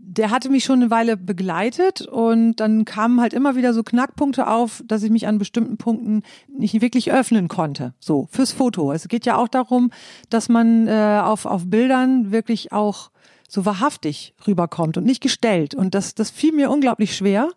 [0.04, 4.48] der hatte mich schon eine Weile begleitet und dann kamen halt immer wieder so Knackpunkte
[4.48, 7.94] auf, dass ich mich an bestimmten Punkten nicht wirklich öffnen konnte.
[8.00, 8.92] So, fürs Foto.
[8.92, 9.90] Es geht ja auch darum,
[10.28, 13.12] dass man äh, auf, auf Bildern wirklich auch
[13.48, 15.74] so wahrhaftig rüberkommt und nicht gestellt.
[15.74, 17.48] Und das, das fiel mir unglaublich schwer.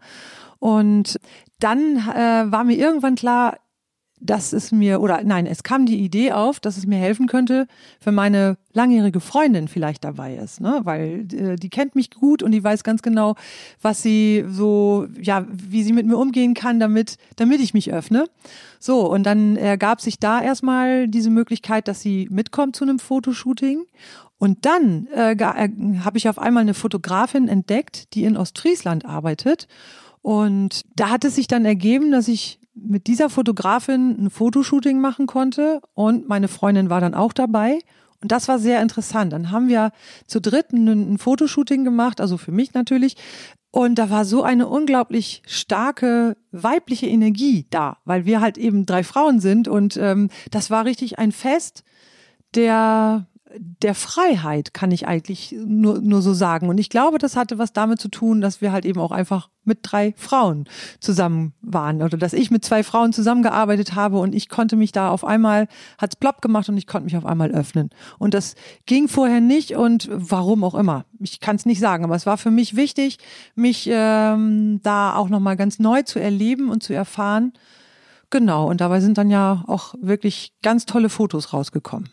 [0.60, 1.20] Und
[1.60, 3.58] dann äh, war mir irgendwann klar,
[4.20, 7.68] dass es mir, oder nein, es kam die Idee auf, dass es mir helfen könnte,
[8.04, 10.82] wenn meine langjährige Freundin vielleicht dabei ist, ne?
[10.84, 13.36] Weil äh, die kennt mich gut und die weiß ganz genau,
[13.82, 18.28] was sie so, ja, wie sie mit mir umgehen kann, damit, damit ich mich öffne.
[18.80, 23.84] So, und dann ergab sich da erstmal diese Möglichkeit, dass sie mitkommt zu einem Fotoshooting.
[24.38, 25.70] Und dann äh, äh,
[26.04, 29.68] habe ich auf einmal eine Fotografin entdeckt, die in Ostfriesland arbeitet.
[30.22, 35.28] Und da hat es sich dann ergeben, dass ich mit dieser Fotografin ein Fotoshooting machen
[35.28, 37.80] konnte und meine Freundin war dann auch dabei.
[38.22, 39.34] Und das war sehr interessant.
[39.34, 39.92] Dann haben wir
[40.28, 43.18] zu dritt ein, ein Fotoshooting gemacht, also für mich natürlich.
[43.72, 49.04] Und da war so eine unglaublich starke weibliche Energie da, weil wir halt eben drei
[49.04, 49.68] Frauen sind.
[49.68, 51.84] Und ähm, das war richtig ein Fest
[52.56, 53.28] der
[53.60, 56.70] der Freiheit, kann ich eigentlich nur, nur so sagen.
[56.70, 59.50] Und ich glaube, das hatte was damit zu tun, dass wir halt eben auch einfach
[59.64, 60.66] mit drei Frauen
[61.00, 65.10] zusammen waren oder dass ich mit zwei Frauen zusammengearbeitet habe und ich konnte mich da
[65.10, 67.90] auf einmal, hat's plopp gemacht und ich konnte mich auf einmal öffnen.
[68.20, 71.06] Und das ging vorher nicht und warum auch immer.
[71.20, 73.18] Ich kann es nicht sagen, aber es war für mich wichtig,
[73.56, 77.54] mich ähm, da auch nochmal ganz neu zu erleben und zu erfahren.
[78.30, 82.10] Genau, und dabei sind dann ja auch wirklich ganz tolle Fotos rausgekommen.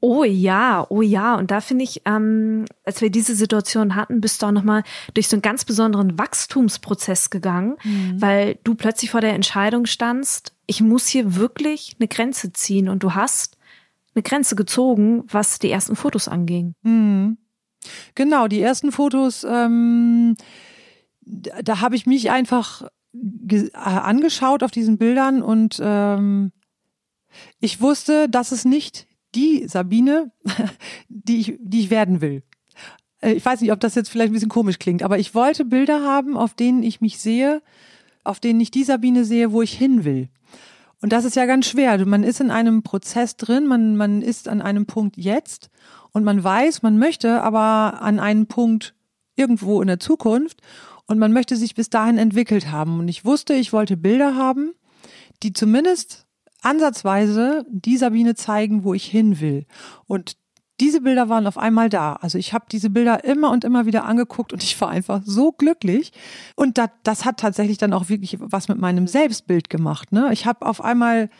[0.00, 1.34] Oh ja, oh ja.
[1.34, 4.84] Und da finde ich, ähm, als wir diese Situation hatten, bist du auch nochmal
[5.14, 8.20] durch so einen ganz besonderen Wachstumsprozess gegangen, mhm.
[8.20, 12.88] weil du plötzlich vor der Entscheidung standst, ich muss hier wirklich eine Grenze ziehen.
[12.88, 13.58] Und du hast
[14.14, 16.74] eine Grenze gezogen, was die ersten Fotos anging.
[16.82, 17.38] Mhm.
[18.14, 20.36] Genau, die ersten Fotos, ähm,
[21.20, 26.52] da habe ich mich einfach äh, angeschaut auf diesen Bildern und ähm,
[27.60, 30.32] ich wusste, dass es nicht die Sabine,
[31.08, 32.42] die ich, die ich werden will.
[33.20, 35.64] Äh, ich weiß nicht, ob das jetzt vielleicht ein bisschen komisch klingt, aber ich wollte
[35.64, 37.62] Bilder haben, auf denen ich mich sehe,
[38.24, 40.28] auf denen ich die Sabine sehe, wo ich hin will.
[41.00, 42.04] Und das ist ja ganz schwer.
[42.06, 45.70] Man ist in einem Prozess drin, man, man ist an einem Punkt jetzt
[46.12, 48.94] und man weiß, man möchte aber an einen Punkt
[49.36, 50.60] irgendwo in der Zukunft
[51.06, 52.98] und man möchte sich bis dahin entwickelt haben.
[52.98, 54.74] Und ich wusste, ich wollte Bilder haben,
[55.42, 56.26] die zumindest
[56.62, 59.66] ansatzweise die Sabine zeigen, wo ich hin will.
[60.06, 60.36] Und
[60.80, 62.14] diese Bilder waren auf einmal da.
[62.14, 65.50] Also ich habe diese Bilder immer und immer wieder angeguckt und ich war einfach so
[65.52, 66.12] glücklich.
[66.54, 70.12] Und das, das hat tatsächlich dann auch wirklich was mit meinem Selbstbild gemacht.
[70.12, 70.30] Ne?
[70.32, 71.30] Ich habe auf einmal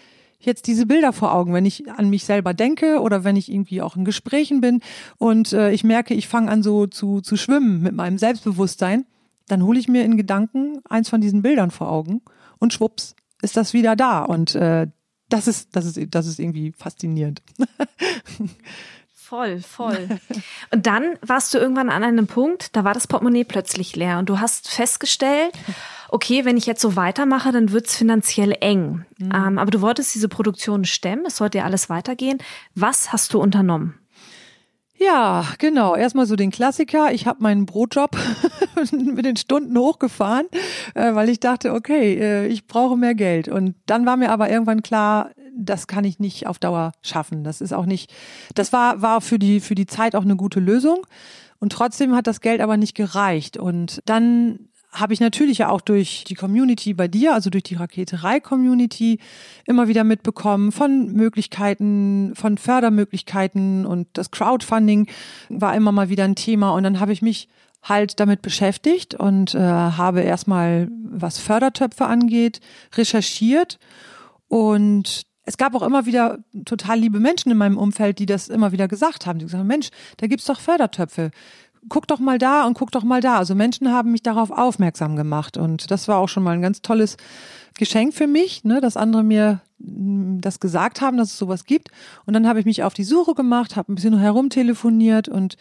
[0.41, 3.83] jetzt diese Bilder vor Augen, wenn ich an mich selber denke oder wenn ich irgendwie
[3.83, 4.81] auch in Gesprächen bin
[5.19, 9.05] und äh, ich merke, ich fange an so zu, zu schwimmen mit meinem Selbstbewusstsein,
[9.49, 12.23] dann hole ich mir in Gedanken eins von diesen Bildern vor Augen
[12.59, 14.23] und schwupps ist das wieder da.
[14.23, 14.89] Und äh,
[15.29, 17.43] das ist, das ist, das ist irgendwie faszinierend.
[19.29, 20.09] Voll, voll.
[20.71, 24.31] Und dann warst du irgendwann an einem Punkt, da war das Portemonnaie plötzlich leer und
[24.31, 25.53] du hast festgestellt,
[26.09, 29.05] okay, wenn ich jetzt so weitermache, dann wird's finanziell eng.
[29.19, 29.31] Mhm.
[29.35, 32.38] Ähm, aber du wolltest diese Produktion stemmen, es sollte ja alles weitergehen.
[32.75, 33.99] Was hast du unternommen?
[34.99, 35.95] Ja, genau.
[35.95, 37.13] Erstmal so den Klassiker.
[37.13, 38.17] Ich habe meinen Brotjob
[38.93, 40.47] mit den Stunden hochgefahren,
[40.95, 43.49] äh, weil ich dachte, okay, äh, ich brauche mehr Geld.
[43.49, 47.45] Und dann war mir aber irgendwann klar, das kann ich nicht auf Dauer schaffen.
[47.45, 48.13] Das ist auch nicht,
[48.55, 51.07] das war, war für die, für die Zeit auch eine gute Lösung.
[51.61, 53.57] Und trotzdem hat das Geld aber nicht gereicht.
[53.57, 57.74] Und dann habe ich natürlich ja auch durch die Community bei dir, also durch die
[57.74, 59.18] Raketerei-Community,
[59.66, 65.09] immer wieder mitbekommen von Möglichkeiten, von Fördermöglichkeiten und das Crowdfunding
[65.51, 66.70] war immer mal wieder ein Thema.
[66.70, 67.48] Und dann habe ich mich
[67.83, 72.61] halt damit beschäftigt und äh, habe erstmal, was Fördertöpfe angeht,
[72.94, 73.79] recherchiert.
[74.48, 78.72] Und es gab auch immer wieder total liebe Menschen in meinem Umfeld, die das immer
[78.72, 79.38] wieder gesagt haben.
[79.38, 81.31] Die gesagt haben, Mensch, da gibt's doch Fördertöpfe
[81.88, 83.38] guck doch mal da und guck doch mal da.
[83.38, 86.83] Also Menschen haben mich darauf aufmerksam gemacht und das war auch schon mal ein ganz
[86.83, 87.17] tolles
[87.75, 91.91] Geschenk für mich, ne, dass andere mir mm, das gesagt haben, dass es sowas gibt.
[92.27, 95.57] Und dann habe ich mich auf die Suche gemacht, habe ein bisschen herumtelefoniert und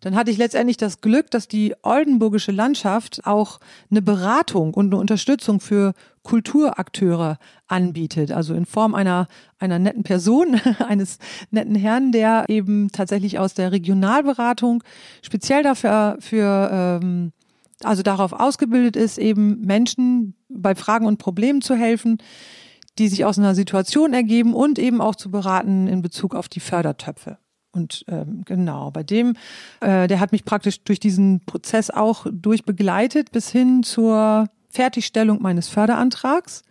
[0.00, 3.58] dann hatte ich letztendlich das Glück, dass die oldenburgische Landschaft auch
[3.90, 5.92] eine Beratung und eine Unterstützung für
[6.28, 7.38] Kulturakteure
[7.68, 8.32] anbietet.
[8.32, 11.18] Also in Form einer, einer netten Person, eines
[11.50, 14.84] netten Herrn, der eben tatsächlich aus der Regionalberatung
[15.22, 17.32] speziell dafür für ähm,
[17.82, 22.18] also darauf ausgebildet ist, eben Menschen bei Fragen und Problemen zu helfen,
[22.98, 26.60] die sich aus einer Situation ergeben und eben auch zu beraten in Bezug auf die
[26.60, 27.38] Fördertöpfe.
[27.72, 29.32] Und ähm, genau, bei dem,
[29.80, 35.68] äh, der hat mich praktisch durch diesen Prozess auch durchbegleitet bis hin zur Fertigstellung meines
[35.68, 36.62] Förderantrags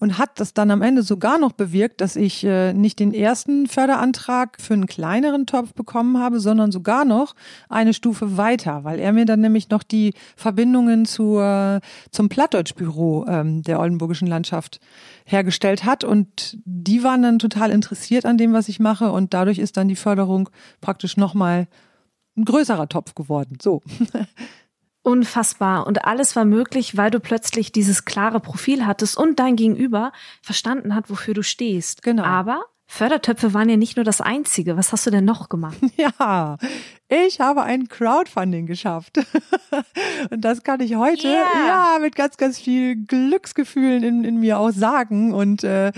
[0.00, 3.66] und hat das dann am Ende sogar noch bewirkt, dass ich äh, nicht den ersten
[3.66, 7.34] Förderantrag für einen kleineren Topf bekommen habe, sondern sogar noch
[7.68, 13.62] eine Stufe weiter, weil er mir dann nämlich noch die Verbindungen zur, zum Plattdeutschbüro ähm,
[13.62, 14.80] der Oldenburgischen Landschaft
[15.24, 19.58] hergestellt hat und die waren dann total interessiert an dem, was ich mache und dadurch
[19.58, 21.66] ist dann die Förderung praktisch nochmal
[22.36, 23.58] ein größerer Topf geworden.
[23.62, 23.80] So.
[25.04, 25.86] Unfassbar.
[25.86, 30.94] Und alles war möglich, weil du plötzlich dieses klare Profil hattest und dein Gegenüber verstanden
[30.94, 32.02] hat, wofür du stehst.
[32.02, 32.24] Genau.
[32.24, 34.78] Aber Fördertöpfe waren ja nicht nur das Einzige.
[34.78, 35.76] Was hast du denn noch gemacht?
[35.98, 36.56] Ja,
[37.08, 39.18] ich habe ein Crowdfunding geschafft.
[40.30, 41.66] Und das kann ich heute yeah.
[41.66, 45.34] ja mit ganz, ganz viel Glücksgefühlen in, in mir auch sagen.
[45.34, 45.92] Und äh,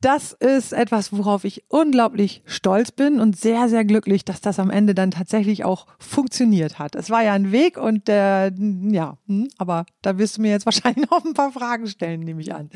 [0.00, 4.70] das ist etwas, worauf ich unglaublich stolz bin und sehr, sehr glücklich, dass das am
[4.70, 6.94] Ende dann tatsächlich auch funktioniert hat.
[6.94, 10.64] Es war ja ein Weg und der, ja, hm, aber da wirst du mir jetzt
[10.70, 12.70] wahrscheinlich noch ein paar Fragen stellen, nehme ich an.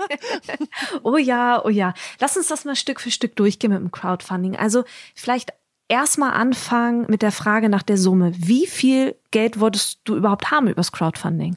[1.02, 1.92] oh ja, oh ja.
[2.20, 4.56] Lass uns das mal Stück für Stück durchgehen mit dem Crowdfunding.
[4.56, 5.52] Also vielleicht
[5.88, 8.32] erstmal anfangen mit der Frage nach der Summe.
[8.36, 11.56] Wie viel Geld wolltest du überhaupt haben übers Crowdfunding?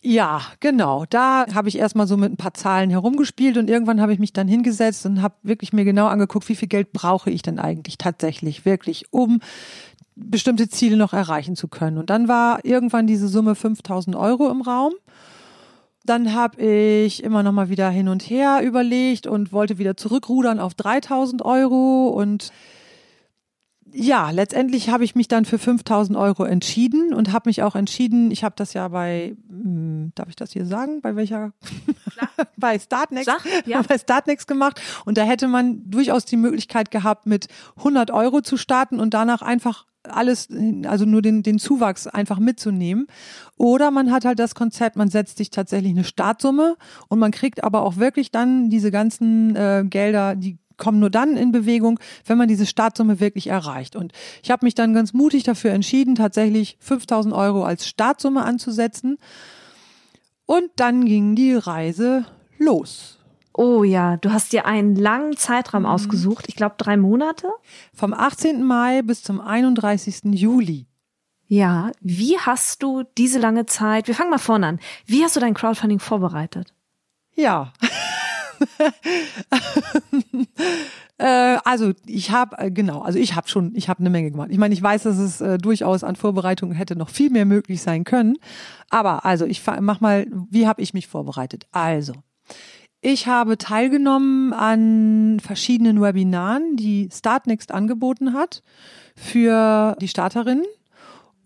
[0.00, 1.04] Ja, genau.
[1.10, 4.32] Da habe ich erstmal so mit ein paar Zahlen herumgespielt und irgendwann habe ich mich
[4.32, 7.98] dann hingesetzt und habe wirklich mir genau angeguckt, wie viel Geld brauche ich denn eigentlich
[7.98, 9.40] tatsächlich, wirklich, um
[10.14, 11.98] bestimmte Ziele noch erreichen zu können.
[11.98, 14.92] Und dann war irgendwann diese Summe 5000 Euro im Raum.
[16.04, 20.60] Dann habe ich immer noch mal wieder hin und her überlegt und wollte wieder zurückrudern
[20.60, 22.52] auf 3000 Euro und
[23.92, 28.30] ja, letztendlich habe ich mich dann für 5000 Euro entschieden und habe mich auch entschieden,
[28.30, 31.52] ich habe das ja bei, hm, darf ich das hier sagen, bei welcher?
[32.56, 33.82] bei Startnext, Sag, ja.
[33.88, 37.48] bei Startnext gemacht und da hätte man durchaus die Möglichkeit gehabt, mit
[37.78, 40.48] 100 Euro zu starten und danach einfach alles,
[40.86, 43.06] also nur den, den Zuwachs einfach mitzunehmen.
[43.56, 46.76] Oder man hat halt das Konzept, man setzt sich tatsächlich eine Startsumme
[47.08, 51.36] und man kriegt aber auch wirklich dann diese ganzen äh, Gelder, die kommen nur dann
[51.36, 53.96] in Bewegung, wenn man diese Startsumme wirklich erreicht.
[53.96, 54.12] Und
[54.42, 59.18] ich habe mich dann ganz mutig dafür entschieden, tatsächlich 5000 Euro als Startsumme anzusetzen.
[60.46, 62.24] Und dann ging die Reise
[62.56, 63.18] los.
[63.52, 65.88] Oh ja, du hast dir einen langen Zeitraum mhm.
[65.88, 66.44] ausgesucht.
[66.48, 67.48] Ich glaube drei Monate.
[67.92, 68.62] Vom 18.
[68.62, 70.20] Mai bis zum 31.
[70.32, 70.86] Juli.
[71.48, 75.40] Ja, wie hast du diese lange Zeit, wir fangen mal vorne an, wie hast du
[75.40, 76.74] dein Crowdfunding vorbereitet?
[77.34, 77.72] Ja,
[81.18, 84.48] äh, also ich habe äh, genau, also ich habe schon, ich habe eine Menge gemacht.
[84.50, 87.82] Ich meine, ich weiß, dass es äh, durchaus an Vorbereitungen hätte noch viel mehr möglich
[87.82, 88.36] sein können.
[88.90, 91.66] Aber also ich mach mal, wie habe ich mich vorbereitet?
[91.72, 92.14] Also
[93.00, 98.62] ich habe teilgenommen an verschiedenen Webinaren, die Startnext angeboten hat
[99.14, 100.64] für die Starterinnen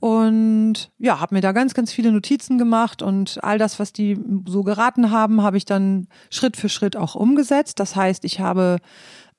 [0.02, 4.18] und ja, habe mir da ganz, ganz viele Notizen gemacht und all das, was die
[4.48, 7.78] so geraten haben, habe ich dann Schritt für Schritt auch umgesetzt.
[7.78, 8.78] Das heißt, ich habe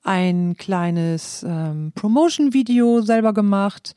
[0.04, 3.94] ein kleines ähm, Promotion-Video selber gemacht.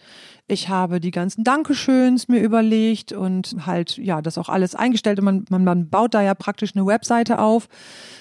[0.49, 5.19] Ich habe die ganzen Dankeschöns mir überlegt und halt, ja, das auch alles eingestellt.
[5.19, 7.67] Und man, man, man baut da ja praktisch eine Webseite auf,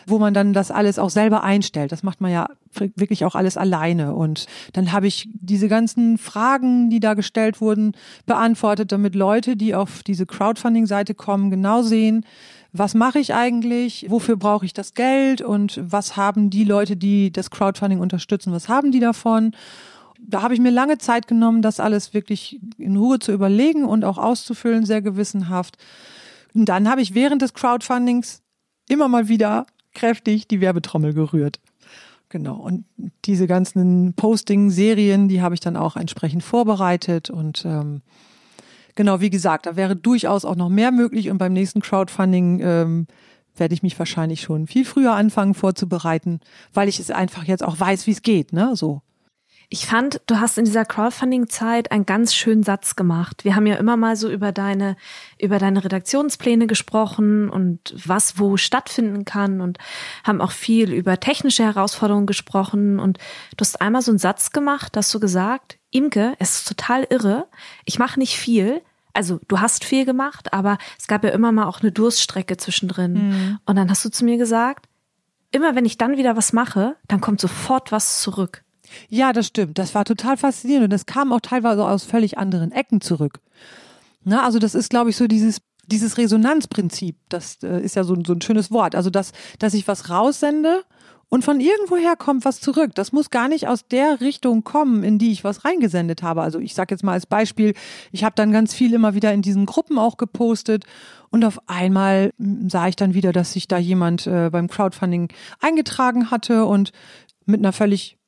[0.09, 1.93] wo man dann das alles auch selber einstellt.
[1.93, 4.13] Das macht man ja wirklich auch alles alleine.
[4.15, 7.93] Und dann habe ich diese ganzen Fragen, die da gestellt wurden,
[8.27, 12.27] beantwortet, damit Leute, die auf diese Crowdfunding-Seite kommen, genau sehen,
[12.73, 17.33] was mache ich eigentlich, wofür brauche ich das Geld und was haben die Leute, die
[17.33, 19.53] das Crowdfunding unterstützen, was haben die davon?
[20.29, 24.05] Da habe ich mir lange Zeit genommen, das alles wirklich in Ruhe zu überlegen und
[24.05, 25.77] auch auszufüllen, sehr gewissenhaft.
[26.55, 28.43] Und dann habe ich während des Crowdfundings
[28.89, 31.61] immer mal wieder kräftig die Werbetrommel gerührt.
[32.29, 32.57] Genau.
[32.57, 32.85] Und
[33.25, 37.31] diese ganzen Posting-Serien, die habe ich dann auch entsprechend vorbereitet.
[37.31, 38.03] Und ähm,
[38.95, 41.31] genau, wie gesagt, da wäre durchaus auch noch mehr möglich.
[41.31, 43.07] Und beim nächsten Crowdfunding ähm,
[43.55, 46.41] werde ich mich wahrscheinlich schon viel früher anfangen vorzubereiten,
[46.75, 48.53] weil ich es einfach jetzt auch weiß, wie es geht.
[48.53, 48.75] Ne?
[48.75, 49.03] So.
[49.69, 53.45] Ich fand, du hast in dieser Crowdfunding-Zeit einen ganz schönen Satz gemacht.
[53.45, 54.97] Wir haben ja immer mal so über deine,
[55.41, 59.79] über deine Redaktionspläne gesprochen und was wo stattfinden kann und
[60.23, 63.01] haben auch viel über technische Herausforderungen gesprochen.
[63.01, 63.19] Und
[63.57, 67.49] du hast einmal so einen Satz gemacht, hast du gesagt, Imke, es ist total irre.
[67.85, 68.83] Ich mache nicht viel.
[69.15, 73.13] Also du hast viel gemacht, aber es gab ja immer mal auch eine Durststrecke zwischendrin.
[73.13, 73.59] Mhm.
[73.65, 74.87] Und dann hast du zu mir gesagt,
[75.51, 78.63] immer wenn ich dann wieder was mache, dann kommt sofort was zurück.
[79.09, 79.79] Ja, das stimmt.
[79.79, 83.41] Das war total faszinierend und das kam auch teilweise aus völlig anderen Ecken zurück.
[84.25, 87.17] Na, also das ist, glaube ich, so dieses dieses Resonanzprinzip.
[87.29, 88.95] Das äh, ist ja so, so ein schönes Wort.
[88.95, 90.85] Also dass dass ich was raussende
[91.29, 92.95] und von irgendwoher kommt was zurück.
[92.95, 96.43] Das muss gar nicht aus der Richtung kommen, in die ich was reingesendet habe.
[96.43, 97.75] Also ich sage jetzt mal als Beispiel,
[98.13, 100.85] ich habe dann ganz viel immer wieder in diesen Gruppen auch gepostet
[101.31, 105.29] und auf einmal hm, sah ich dann wieder, dass sich da jemand äh, beim Crowdfunding
[105.61, 106.93] eingetragen hatte und
[107.45, 108.19] mit einer völlig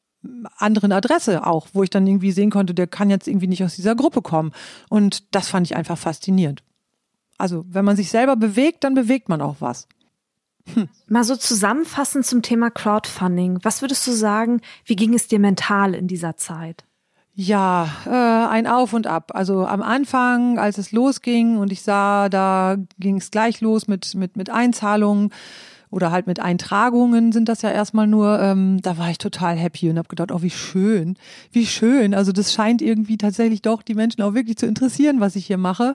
[0.56, 3.76] anderen Adresse auch, wo ich dann irgendwie sehen konnte, der kann jetzt irgendwie nicht aus
[3.76, 4.52] dieser Gruppe kommen.
[4.88, 6.62] Und das fand ich einfach faszinierend.
[7.36, 9.86] Also, wenn man sich selber bewegt, dann bewegt man auch was.
[10.74, 10.88] Hm.
[11.06, 13.60] Mal so zusammenfassend zum Thema Crowdfunding.
[13.62, 16.84] Was würdest du sagen, wie ging es dir mental in dieser Zeit?
[17.40, 19.30] Ja, äh, ein Auf und Ab.
[19.32, 24.16] Also am Anfang, als es losging und ich sah, da ging es gleich los mit,
[24.16, 25.30] mit, mit Einzahlungen,
[25.90, 29.88] oder halt mit Eintragungen sind das ja erstmal nur, ähm, da war ich total happy
[29.88, 31.16] und habe gedacht, oh, wie schön,
[31.52, 32.14] wie schön.
[32.14, 35.58] Also das scheint irgendwie tatsächlich doch die Menschen auch wirklich zu interessieren, was ich hier
[35.58, 35.94] mache.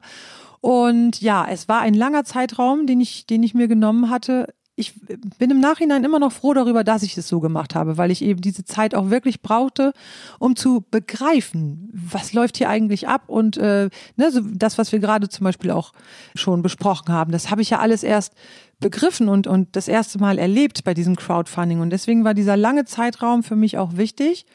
[0.61, 4.93] Und ja, es war ein langer Zeitraum, den ich, den ich mir genommen hatte, ich
[5.37, 8.23] bin im Nachhinein immer noch froh darüber, dass ich es so gemacht habe, weil ich
[8.23, 9.93] eben diese Zeit auch wirklich brauchte,
[10.39, 14.99] um zu begreifen, was läuft hier eigentlich ab und äh, ne, so das, was wir
[14.99, 15.93] gerade zum Beispiel auch
[16.33, 18.33] schon besprochen haben, das habe ich ja alles erst
[18.79, 21.79] begriffen und, und das erste Mal erlebt bei diesem Crowdfunding.
[21.79, 24.45] Und deswegen war dieser lange Zeitraum für mich auch wichtig.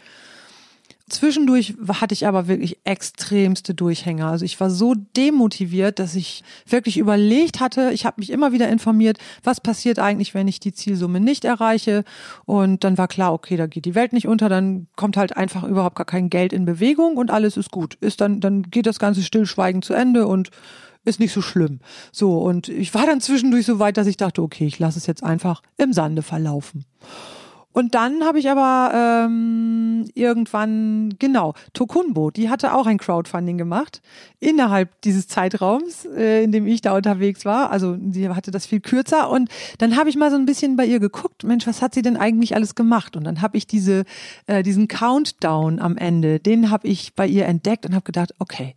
[1.09, 4.27] Zwischendurch hatte ich aber wirklich extremste Durchhänger.
[4.27, 8.69] Also ich war so demotiviert, dass ich wirklich überlegt hatte, ich habe mich immer wieder
[8.69, 12.05] informiert, was passiert eigentlich, wenn ich die Zielsumme nicht erreiche.
[12.45, 15.65] Und dann war klar, okay, da geht die Welt nicht unter, dann kommt halt einfach
[15.65, 17.95] überhaupt gar kein Geld in Bewegung und alles ist gut.
[18.01, 20.51] Ist dann, dann geht das ganze Stillschweigen zu Ende und
[21.05, 21.81] ist nicht so schlimm.
[22.13, 25.07] So, und ich war dann zwischendurch so weit, dass ich dachte, okay, ich lasse es
[25.07, 26.85] jetzt einfach im Sande verlaufen.
[27.73, 34.01] Und dann habe ich aber ähm, irgendwann, genau, Tokunbo, die hatte auch ein Crowdfunding gemacht
[34.41, 37.71] innerhalb dieses Zeitraums, äh, in dem ich da unterwegs war.
[37.71, 39.31] Also sie hatte das viel kürzer.
[39.31, 42.03] Und dann habe ich mal so ein bisschen bei ihr geguckt, Mensch, was hat sie
[42.03, 43.17] denn eigentlich alles gemacht?
[43.17, 44.05] Und dann habe ich diese,
[44.47, 48.75] äh, diesen Countdown am Ende, den habe ich bei ihr entdeckt und habe gedacht, okay,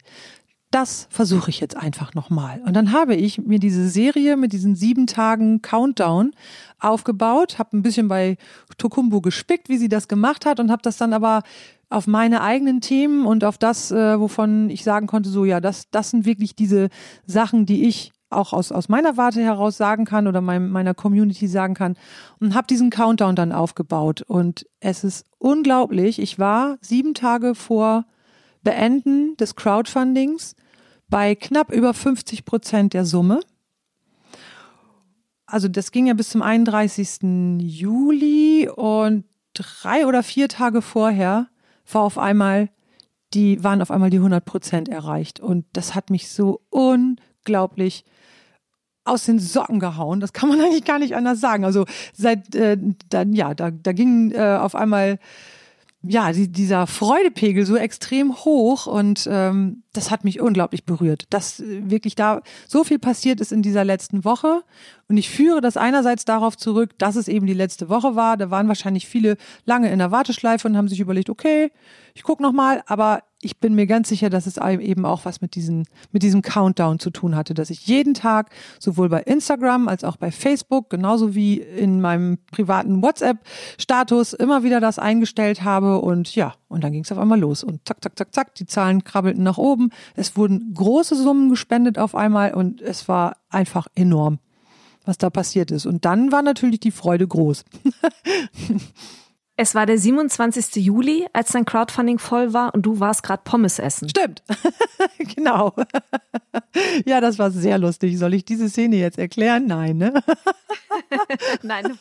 [0.71, 2.61] das versuche ich jetzt einfach nochmal.
[2.65, 6.31] Und dann habe ich mir diese Serie mit diesen sieben Tagen Countdown
[6.79, 8.37] aufgebaut, habe ein bisschen bei
[8.77, 11.43] Tokumbo gespickt, wie sie das gemacht hat und habe das dann aber
[11.89, 15.89] auf meine eigenen Themen und auf das, äh, wovon ich sagen konnte, so ja, das,
[15.91, 16.87] das sind wirklich diese
[17.25, 21.47] Sachen, die ich auch aus, aus meiner Warte heraus sagen kann oder mein, meiner Community
[21.47, 21.97] sagen kann
[22.39, 24.21] und habe diesen Countdown dann aufgebaut.
[24.21, 26.17] Und es ist unglaublich.
[26.17, 28.05] Ich war sieben Tage vor
[28.63, 30.55] Beenden des Crowdfundings
[31.11, 33.41] bei knapp über 50 Prozent der Summe.
[35.45, 37.59] Also das ging ja bis zum 31.
[37.59, 41.49] Juli und drei oder vier Tage vorher
[41.91, 42.69] war auf einmal
[43.33, 48.03] die waren auf einmal die 100 Prozent erreicht und das hat mich so unglaublich
[49.05, 50.19] aus den Socken gehauen.
[50.19, 51.65] Das kann man eigentlich gar nicht anders sagen.
[51.65, 52.77] Also seit äh,
[53.09, 55.19] dann ja, da da ging äh, auf einmal
[56.03, 61.61] ja, die, dieser Freudepegel so extrem hoch und ähm, das hat mich unglaublich berührt, dass
[61.65, 64.63] wirklich da so viel passiert ist in dieser letzten Woche.
[65.09, 68.37] Und ich führe das einerseits darauf zurück, dass es eben die letzte Woche war.
[68.37, 71.71] Da waren wahrscheinlich viele lange in der Warteschleife und haben sich überlegt, okay,
[72.15, 75.55] ich gucke nochmal, aber ich bin mir ganz sicher, dass es eben auch was mit,
[75.55, 80.03] diesen, mit diesem Countdown zu tun hatte, dass ich jeden Tag sowohl bei Instagram als
[80.03, 86.35] auch bei Facebook, genauso wie in meinem privaten WhatsApp-Status immer wieder das eingestellt habe und
[86.35, 89.03] ja, und dann ging es auf einmal los und zack, zack, zack, zack, die Zahlen
[89.03, 89.89] krabbelten nach oben.
[90.15, 94.39] Es wurden große Summen gespendet auf einmal und es war einfach enorm,
[95.03, 95.85] was da passiert ist.
[95.85, 97.65] Und dann war natürlich die Freude groß.
[99.61, 100.77] Es war der 27.
[100.77, 104.09] Juli, als dein Crowdfunding voll war und du warst gerade Pommes essen.
[104.09, 104.41] Stimmt.
[105.35, 105.75] genau.
[107.05, 108.17] ja, das war sehr lustig.
[108.17, 109.67] Soll ich diese Szene jetzt erklären?
[109.67, 110.23] Nein, ne?
[111.61, 111.99] Nein.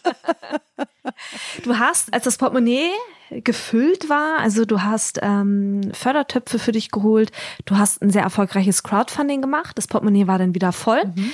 [1.62, 2.92] Du hast, als das Portemonnaie
[3.28, 7.30] gefüllt war, also du hast ähm, Fördertöpfe für dich geholt,
[7.66, 11.04] du hast ein sehr erfolgreiches Crowdfunding gemacht, das Portemonnaie war dann wieder voll.
[11.04, 11.30] Mhm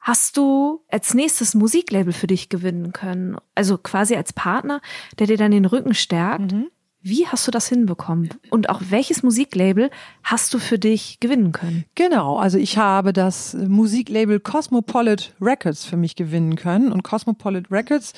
[0.00, 3.36] hast du als nächstes Musiklabel für dich gewinnen können?
[3.54, 4.80] Also quasi als Partner,
[5.18, 6.52] der dir dann den Rücken stärkt.
[6.52, 6.68] Mhm.
[7.02, 8.28] Wie hast du das hinbekommen?
[8.50, 9.90] Und auch welches Musiklabel
[10.22, 11.86] hast du für dich gewinnen können?
[11.94, 16.92] Genau, also ich habe das Musiklabel Cosmopolit Records für mich gewinnen können.
[16.92, 18.12] Und Cosmopolit Records,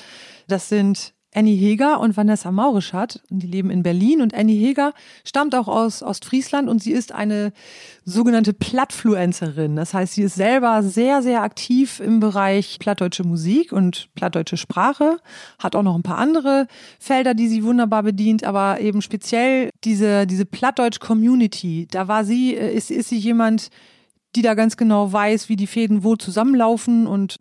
[0.47, 3.21] das sind Annie Heger und Vanessa Maurischat.
[3.29, 7.53] Die leben in Berlin und Annie Heger stammt auch aus Ostfriesland und sie ist eine
[8.05, 9.75] sogenannte Plattfluencerin.
[9.75, 15.17] Das heißt, sie ist selber sehr, sehr aktiv im Bereich plattdeutsche Musik und plattdeutsche Sprache,
[15.59, 16.67] hat auch noch ein paar andere
[16.99, 22.73] Felder, die sie wunderbar bedient, aber eben speziell diese, diese Plattdeutsch-Community, da war sie, äh,
[22.73, 23.69] ist, ist sie jemand,
[24.35, 27.37] die da ganz genau weiß, wie die Fäden wo zusammenlaufen und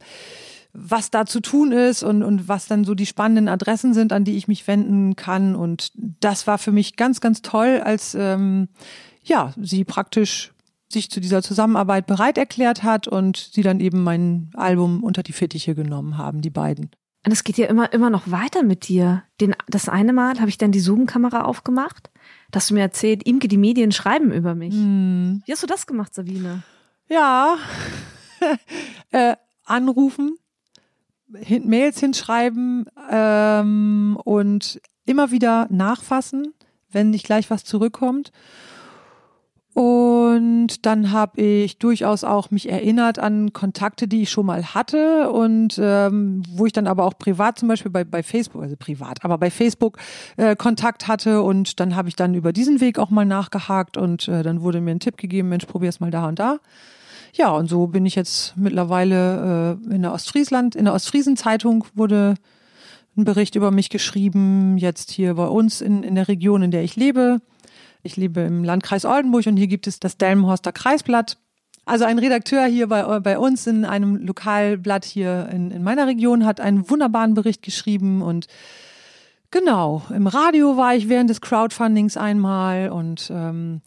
[0.72, 4.24] was da zu tun ist und, und was dann so die spannenden Adressen sind, an
[4.24, 5.54] die ich mich wenden kann.
[5.54, 8.68] Und das war für mich ganz, ganz toll, als ähm,
[9.22, 10.52] ja, sie praktisch
[10.88, 15.32] sich zu dieser Zusammenarbeit bereit erklärt hat und sie dann eben mein Album unter die
[15.32, 16.90] Fittiche genommen haben, die beiden.
[17.24, 19.22] Und es geht ja immer, immer noch weiter mit dir.
[19.40, 22.10] Den, das eine Mal habe ich dann die Zoom-Kamera aufgemacht.
[22.50, 24.74] Da hast du mir erzählt, Imke, die Medien schreiben über mich.
[24.74, 25.42] Hm.
[25.46, 26.62] Wie hast du das gemacht, Sabine?
[27.08, 27.56] Ja,
[29.10, 30.36] äh, anrufen,
[31.38, 36.54] hin, Mails hinschreiben ähm, und immer wieder nachfassen,
[36.90, 38.32] wenn nicht gleich was zurückkommt.
[39.74, 45.30] Und dann habe ich durchaus auch mich erinnert an Kontakte, die ich schon mal hatte
[45.30, 49.24] und ähm, wo ich dann aber auch privat zum Beispiel bei, bei Facebook, also privat,
[49.24, 49.96] aber bei Facebook
[50.36, 54.28] äh, Kontakt hatte und dann habe ich dann über diesen Weg auch mal nachgehakt und
[54.28, 56.58] äh, dann wurde mir ein Tipp gegeben, Mensch, probier's mal da und da.
[57.34, 62.34] Ja, und so bin ich jetzt mittlerweile äh, in der Ostfriesland, in der Ostfriesen-Zeitung wurde
[63.16, 66.82] ein Bericht über mich geschrieben, jetzt hier bei uns in, in der Region, in der
[66.82, 67.40] ich lebe.
[68.02, 71.38] Ich lebe im Landkreis Oldenburg und hier gibt es das Delmenhorster Kreisblatt.
[71.84, 76.44] Also ein Redakteur hier bei, bei uns in einem Lokalblatt hier in, in meiner Region
[76.44, 78.46] hat einen wunderbaren Bericht geschrieben und
[79.50, 83.80] genau, im Radio war ich während des Crowdfundings einmal und ähm,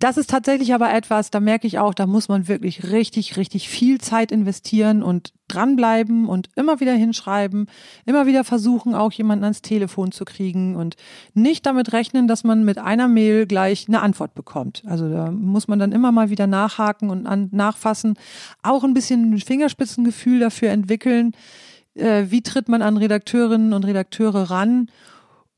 [0.00, 3.68] das ist tatsächlich aber etwas, da merke ich auch, da muss man wirklich richtig, richtig
[3.68, 7.66] viel Zeit investieren und dranbleiben und immer wieder hinschreiben,
[8.06, 10.96] immer wieder versuchen, auch jemanden ans Telefon zu kriegen und
[11.34, 14.82] nicht damit rechnen, dass man mit einer Mail gleich eine Antwort bekommt.
[14.86, 18.14] Also da muss man dann immer mal wieder nachhaken und an, nachfassen,
[18.62, 21.32] auch ein bisschen Fingerspitzengefühl dafür entwickeln,
[21.94, 24.88] äh, wie tritt man an Redakteurinnen und Redakteure ran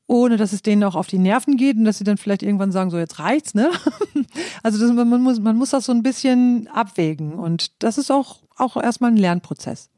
[0.07, 2.71] ohne dass es denen auch auf die Nerven geht und dass sie dann vielleicht irgendwann
[2.71, 3.71] sagen, so jetzt reicht's, ne?
[4.63, 8.39] Also das, man, muss, man muss das so ein bisschen abwägen und das ist auch,
[8.57, 9.89] auch erstmal ein Lernprozess.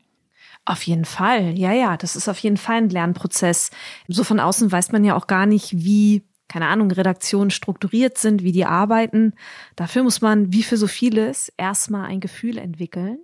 [0.65, 3.69] Auf jeden Fall, ja, ja, das ist auf jeden Fall ein Lernprozess.
[4.07, 8.41] So von außen weiß man ja auch gar nicht, wie, keine Ahnung, Redaktionen strukturiert sind,
[8.41, 9.33] wie die arbeiten.
[9.75, 13.19] Dafür muss man, wie für so vieles, erstmal ein Gefühl entwickeln.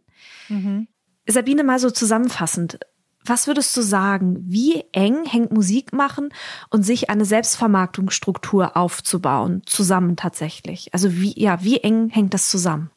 [0.50, 0.88] Mhm.
[1.28, 2.80] Sabine, mal so zusammenfassend,
[3.26, 6.30] was würdest du sagen, wie eng hängt Musik machen
[6.70, 10.94] und sich eine Selbstvermarktungsstruktur aufzubauen zusammen tatsächlich?
[10.94, 12.90] Also wie, ja, wie eng hängt das zusammen?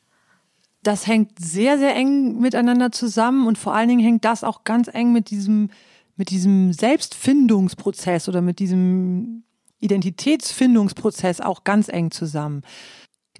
[0.83, 4.89] Das hängt sehr, sehr eng miteinander zusammen und vor allen Dingen hängt das auch ganz
[4.89, 5.71] eng mit diesem,
[6.17, 9.45] mit diesem Selbstfindungsprozess oder mit diesem
[9.81, 12.63] Identitätsfindungsprozess auch ganz eng zusammen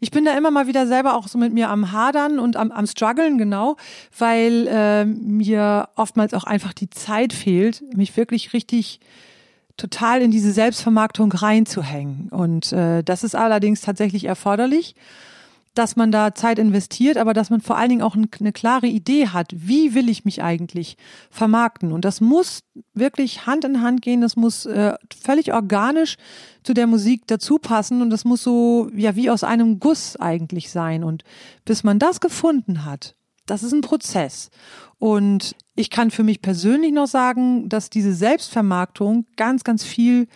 [0.05, 2.71] ich bin da immer mal wieder selber auch so mit mir am Hadern und am,
[2.71, 3.77] am Struggeln, genau,
[4.19, 9.01] weil äh, mir oftmals auch einfach die Zeit fehlt, mich wirklich richtig
[9.79, 12.29] total in diese Selbstvermarktung reinzuhängen.
[12.29, 14.95] Und äh, das ist allerdings tatsächlich erforderlich
[15.75, 19.29] dass man da Zeit investiert, aber dass man vor allen Dingen auch eine klare Idee
[19.29, 20.97] hat, wie will ich mich eigentlich
[21.31, 21.93] vermarkten.
[21.93, 22.61] Und das muss
[22.95, 26.17] wirklich Hand in Hand gehen, das muss äh, völlig organisch
[26.63, 30.71] zu der Musik dazu passen und das muss so, ja, wie aus einem Guss eigentlich
[30.71, 31.03] sein.
[31.03, 31.25] Und
[31.65, 33.17] bis man das gefunden hat,
[33.47, 34.51] das ist ein Prozess.
[34.99, 40.29] Und ich kann für mich persönlich noch sagen, dass diese Selbstvermarktung ganz, ganz viel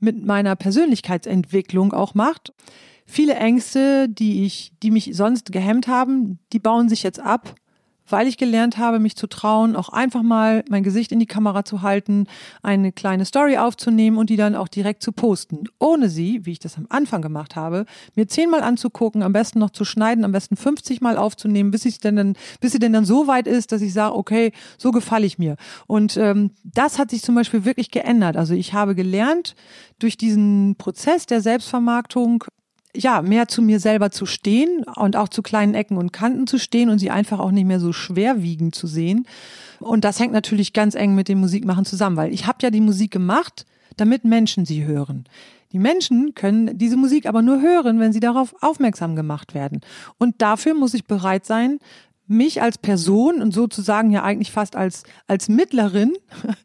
[0.00, 2.52] mit meiner Persönlichkeitsentwicklung auch macht
[3.08, 7.54] viele Ängste, die ich, die mich sonst gehemmt haben, die bauen sich jetzt ab,
[8.10, 11.64] weil ich gelernt habe, mich zu trauen, auch einfach mal mein Gesicht in die Kamera
[11.64, 12.26] zu halten,
[12.62, 16.58] eine kleine Story aufzunehmen und die dann auch direkt zu posten, ohne sie, wie ich
[16.58, 17.84] das am Anfang gemacht habe,
[18.14, 21.98] mir zehnmal anzugucken, am besten noch zu schneiden, am besten 50 Mal aufzunehmen, bis ich
[21.98, 25.26] denn dann, bis sie denn dann so weit ist, dass ich sage, okay, so gefalle
[25.26, 25.56] ich mir.
[25.86, 28.36] Und ähm, das hat sich zum Beispiel wirklich geändert.
[28.36, 29.54] Also ich habe gelernt,
[29.98, 32.44] durch diesen Prozess der Selbstvermarktung
[32.96, 36.58] ja, mehr zu mir selber zu stehen und auch zu kleinen Ecken und Kanten zu
[36.58, 39.26] stehen und sie einfach auch nicht mehr so schwerwiegend zu sehen.
[39.80, 42.80] Und das hängt natürlich ganz eng mit dem Musikmachen zusammen, weil ich habe ja die
[42.80, 43.66] Musik gemacht,
[43.96, 45.24] damit Menschen sie hören.
[45.72, 49.80] Die Menschen können diese Musik aber nur hören, wenn sie darauf aufmerksam gemacht werden.
[50.18, 51.78] Und dafür muss ich bereit sein,
[52.26, 56.14] mich als Person und sozusagen ja eigentlich fast als, als Mittlerin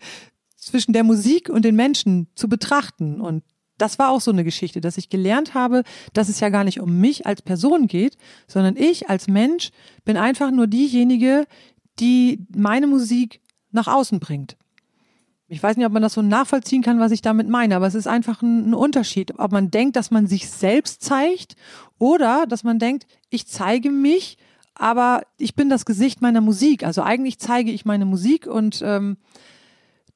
[0.55, 3.19] zwischen der Musik und den Menschen zu betrachten.
[3.19, 3.43] Und
[3.77, 6.79] das war auch so eine Geschichte, dass ich gelernt habe, dass es ja gar nicht
[6.79, 8.17] um mich als Person geht,
[8.47, 9.71] sondern ich als Mensch
[10.05, 11.45] bin einfach nur diejenige,
[11.99, 14.57] die meine Musik nach außen bringt.
[15.47, 17.95] Ich weiß nicht, ob man das so nachvollziehen kann, was ich damit meine, aber es
[17.95, 21.55] ist einfach ein, ein, Unterschied, ob man denkt, dass man sich selbst zeigt
[21.99, 24.37] oder dass man denkt, ich zeige mich,
[24.73, 26.83] aber ich bin das Gesicht meiner Musik.
[26.83, 29.17] Also eigentlich zeige ich meine Musik und ähm,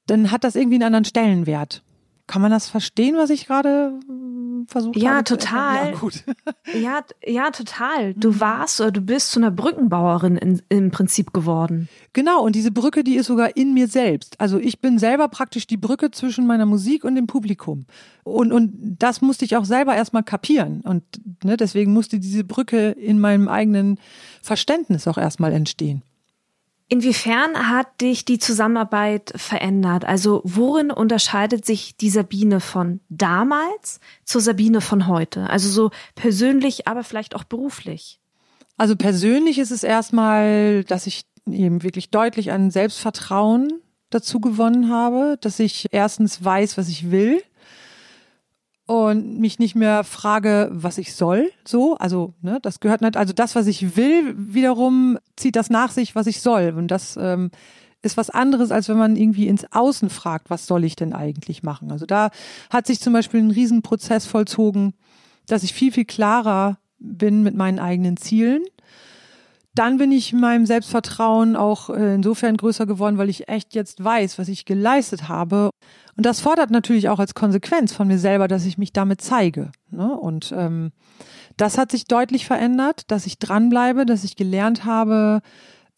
[0.08, 1.84] dann hat das irgendwie einen anderen Stellenwert.
[2.28, 5.24] Kann man das verstehen, was ich gerade hm, versucht ja, habe?
[5.24, 5.92] Total.
[5.92, 6.26] Ja, gut.
[6.74, 8.14] ja, ja, total.
[8.16, 8.40] Du mhm.
[8.42, 11.88] warst oder du bist zu einer Brückenbauerin in, im Prinzip geworden.
[12.12, 14.40] Genau, und diese Brücke, die ist sogar in mir selbst.
[14.42, 17.86] Also ich bin selber praktisch die Brücke zwischen meiner Musik und dem Publikum.
[18.24, 20.82] Und, und das musste ich auch selber erstmal kapieren.
[20.82, 21.04] Und
[21.46, 24.00] ne, deswegen musste diese Brücke in meinem eigenen
[24.42, 26.04] Verständnis auch erstmal entstehen.
[26.90, 30.06] Inwiefern hat dich die Zusammenarbeit verändert?
[30.06, 35.50] Also worin unterscheidet sich die Sabine von damals zur Sabine von heute?
[35.50, 38.22] Also so persönlich, aber vielleicht auch beruflich.
[38.78, 45.38] Also persönlich ist es erstmal, dass ich eben wirklich deutlich an Selbstvertrauen dazu gewonnen habe,
[45.42, 47.42] dass ich erstens weiß, was ich will
[48.88, 53.34] und mich nicht mehr frage, was ich soll, so, also, ne, das gehört nicht, also
[53.34, 57.52] das, was ich will, wiederum zieht das nach sich, was ich soll und das ähm,
[58.02, 61.64] ist was anderes, als wenn man irgendwie ins Außen fragt, was soll ich denn eigentlich
[61.64, 61.92] machen.
[61.92, 62.30] Also da
[62.70, 64.94] hat sich zum Beispiel ein Riesenprozess vollzogen,
[65.48, 68.64] dass ich viel, viel klarer bin mit meinen eigenen Zielen,
[69.78, 74.40] dann bin ich meinem Selbstvertrauen auch äh, insofern größer geworden, weil ich echt jetzt weiß,
[74.40, 75.70] was ich geleistet habe.
[76.16, 79.72] Und das fordert natürlich auch als Konsequenz von mir selber, dass ich mich damit zeige.
[79.92, 80.12] Ne?
[80.12, 80.92] Und ähm,
[81.58, 85.42] das hat sich deutlich verändert, dass ich dranbleibe, dass ich gelernt habe,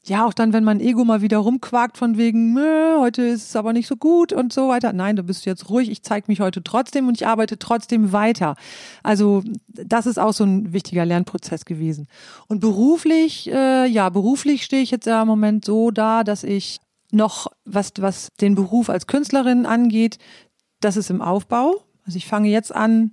[0.10, 2.58] ja, auch dann, wenn mein Ego mal wieder rumquakt von wegen,
[3.00, 4.92] heute ist es aber nicht so gut und so weiter.
[4.92, 8.56] Nein, du bist jetzt ruhig, ich zeige mich heute trotzdem und ich arbeite trotzdem weiter.
[9.04, 12.08] Also das ist auch so ein wichtiger Lernprozess gewesen.
[12.48, 16.80] Und beruflich, äh, ja, beruflich stehe ich jetzt ja im Moment so da, dass ich
[17.12, 20.18] noch, was, was den Beruf als Künstlerin angeht,
[20.80, 21.84] das ist im Aufbau.
[22.06, 23.12] Also ich fange jetzt an,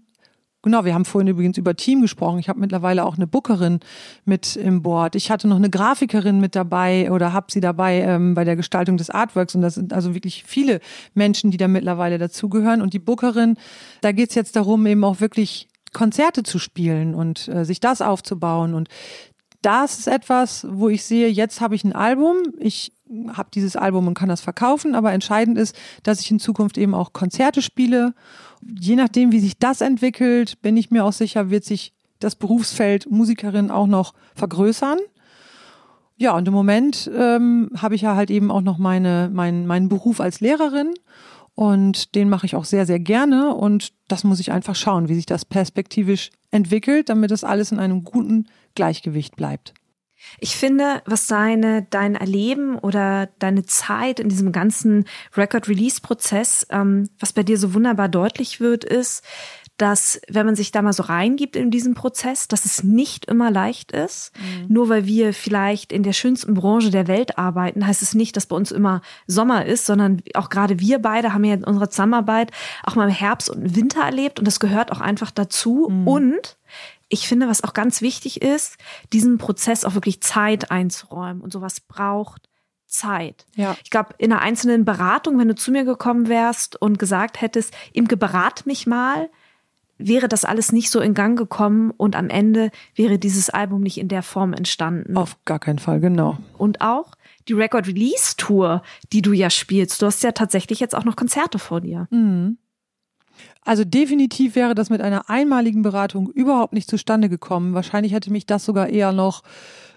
[0.67, 2.41] Genau, wir haben vorhin übrigens über Team gesprochen.
[2.41, 3.79] Ich habe mittlerweile auch eine Bookerin
[4.25, 5.14] mit im Board.
[5.14, 8.97] Ich hatte noch eine Grafikerin mit dabei oder habe sie dabei ähm, bei der Gestaltung
[8.97, 9.55] des Artworks.
[9.55, 10.81] Und das sind also wirklich viele
[11.14, 12.83] Menschen, die da mittlerweile dazugehören.
[12.83, 13.57] Und die Bookerin,
[14.01, 18.75] da geht's jetzt darum, eben auch wirklich Konzerte zu spielen und äh, sich das aufzubauen.
[18.75, 18.89] Und
[19.62, 22.39] das ist etwas, wo ich sehe, jetzt habe ich ein Album.
[22.59, 22.93] Ich
[23.29, 26.93] habe dieses Album und kann das verkaufen, aber entscheidend ist, dass ich in Zukunft eben
[26.93, 28.14] auch Konzerte spiele
[28.79, 33.11] je nachdem, wie sich das entwickelt, bin ich mir auch sicher, wird sich das Berufsfeld
[33.11, 34.99] Musikerin auch noch vergrößern.
[36.17, 39.89] Ja, und im Moment ähm, habe ich ja halt eben auch noch meine, mein, meinen
[39.89, 40.95] Beruf als Lehrerin
[41.55, 45.14] und den mache ich auch sehr, sehr gerne und das muss ich einfach schauen, wie
[45.14, 49.75] sich das perspektivisch entwickelt, damit das alles in einem guten Gleichgewicht bleibt.
[50.41, 55.07] Ich finde, was deine, dein Erleben oder deine Zeit in diesem ganzen
[55.37, 59.22] Record-Release-Prozess, ähm, was bei dir so wunderbar deutlich wird, ist,
[59.77, 63.51] dass wenn man sich da mal so reingibt in diesen Prozess, dass es nicht immer
[63.51, 64.33] leicht ist.
[64.39, 64.72] Mhm.
[64.72, 68.47] Nur weil wir vielleicht in der schönsten Branche der Welt arbeiten, heißt es nicht, dass
[68.47, 72.53] bei uns immer Sommer ist, sondern auch gerade wir beide haben ja in unserer Zusammenarbeit
[72.85, 75.89] auch mal Herbst und Winter erlebt und das gehört auch einfach dazu.
[75.91, 76.09] Mhm.
[76.09, 76.57] Und
[77.09, 78.76] ich finde, was auch ganz wichtig ist,
[79.12, 82.48] diesen Prozess auch wirklich Zeit einzuräumen und sowas braucht
[82.86, 83.46] Zeit.
[83.54, 83.76] Ja.
[83.84, 87.74] Ich glaube, in einer einzelnen Beratung, wenn du zu mir gekommen wärst und gesagt hättest,
[87.92, 89.28] Imke, berat mich mal,
[89.98, 93.98] wäre das alles nicht so in Gang gekommen und am Ende wäre dieses Album nicht
[93.98, 95.16] in der Form entstanden.
[95.16, 96.38] Auf gar keinen Fall, genau.
[96.59, 97.12] Und auch
[97.48, 98.82] die Record Release Tour,
[99.12, 100.02] die du ja spielst.
[100.02, 102.09] Du hast ja tatsächlich jetzt auch noch Konzerte vor dir.
[102.11, 102.59] Mhm.
[103.67, 107.75] Also definitiv wäre das mit einer einmaligen Beratung überhaupt nicht zustande gekommen.
[107.75, 109.43] Wahrscheinlich hätte mich das sogar eher noch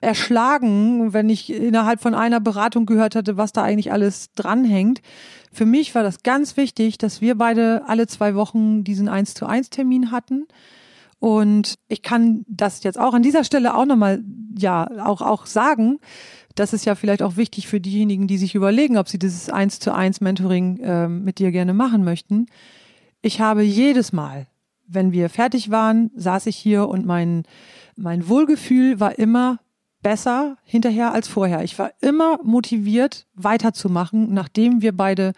[0.01, 5.03] erschlagen, wenn ich innerhalb von einer Beratung gehört hätte, was da eigentlich alles dranhängt.
[5.53, 9.45] Für mich war das ganz wichtig, dass wir beide alle zwei Wochen diesen eins zu
[9.45, 10.47] eins Termin hatten.
[11.19, 14.23] Und ich kann das jetzt auch an dieser Stelle auch nochmal,
[14.57, 15.99] ja, auch, auch sagen.
[16.55, 19.79] Das ist ja vielleicht auch wichtig für diejenigen, die sich überlegen, ob sie dieses eins
[19.79, 22.47] zu eins Mentoring äh, mit dir gerne machen möchten
[23.21, 24.47] ich habe jedes Mal,
[24.87, 27.43] wenn wir fertig waren, saß ich hier und mein,
[27.95, 29.59] mein Wohlgefühl war immer
[30.01, 31.63] besser hinterher als vorher.
[31.63, 35.33] Ich war immer motiviert, weiterzumachen, nachdem wir beide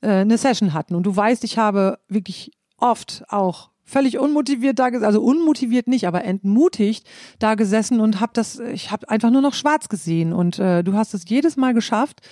[0.00, 0.94] äh, eine Session hatten.
[0.94, 6.06] Und du weißt, ich habe wirklich oft auch völlig unmotiviert da gesessen, also unmotiviert nicht,
[6.06, 7.06] aber entmutigt
[7.38, 10.32] da gesessen und habe das, ich habe einfach nur noch schwarz gesehen.
[10.32, 12.22] Und äh, du hast es jedes Mal geschafft,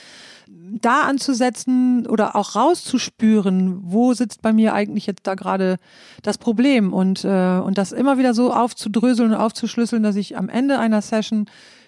[0.80, 5.76] da anzusetzen oder auch rauszuspüren, wo sitzt bei mir eigentlich jetzt da gerade
[6.22, 10.48] das Problem und, äh, und das immer wieder so aufzudröseln und aufzuschlüsseln, dass ich am
[10.48, 11.46] Ende einer Session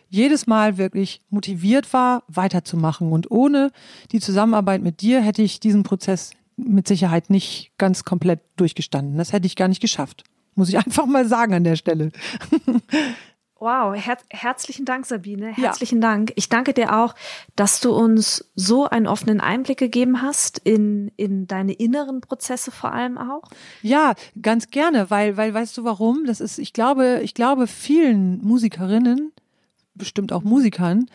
[0.08, 3.12] jedes Mal wirklich motiviert war, weiterzumachen.
[3.12, 3.70] Und ohne
[4.10, 9.16] die Zusammenarbeit mit dir hätte ich diesen Prozess mit Sicherheit nicht ganz komplett durchgestanden.
[9.16, 10.24] Das hätte ich gar nicht geschafft.
[10.54, 12.10] Muss ich einfach mal sagen an der Stelle.
[13.62, 15.52] Wow, her herzlichen Dank, Sabine.
[15.54, 16.10] Herzlichen ja.
[16.10, 16.32] Dank.
[16.34, 17.14] Ich danke dir auch,
[17.54, 22.92] dass du uns so einen offenen Einblick gegeben hast in, in deine inneren Prozesse vor
[22.92, 23.44] allem auch.
[23.80, 26.24] Ja, ganz gerne, weil, weil, weißt du warum?
[26.24, 29.30] Das ist, ich glaube, ich glaube, vielen Musikerinnen,
[29.94, 31.06] bestimmt auch Musikern,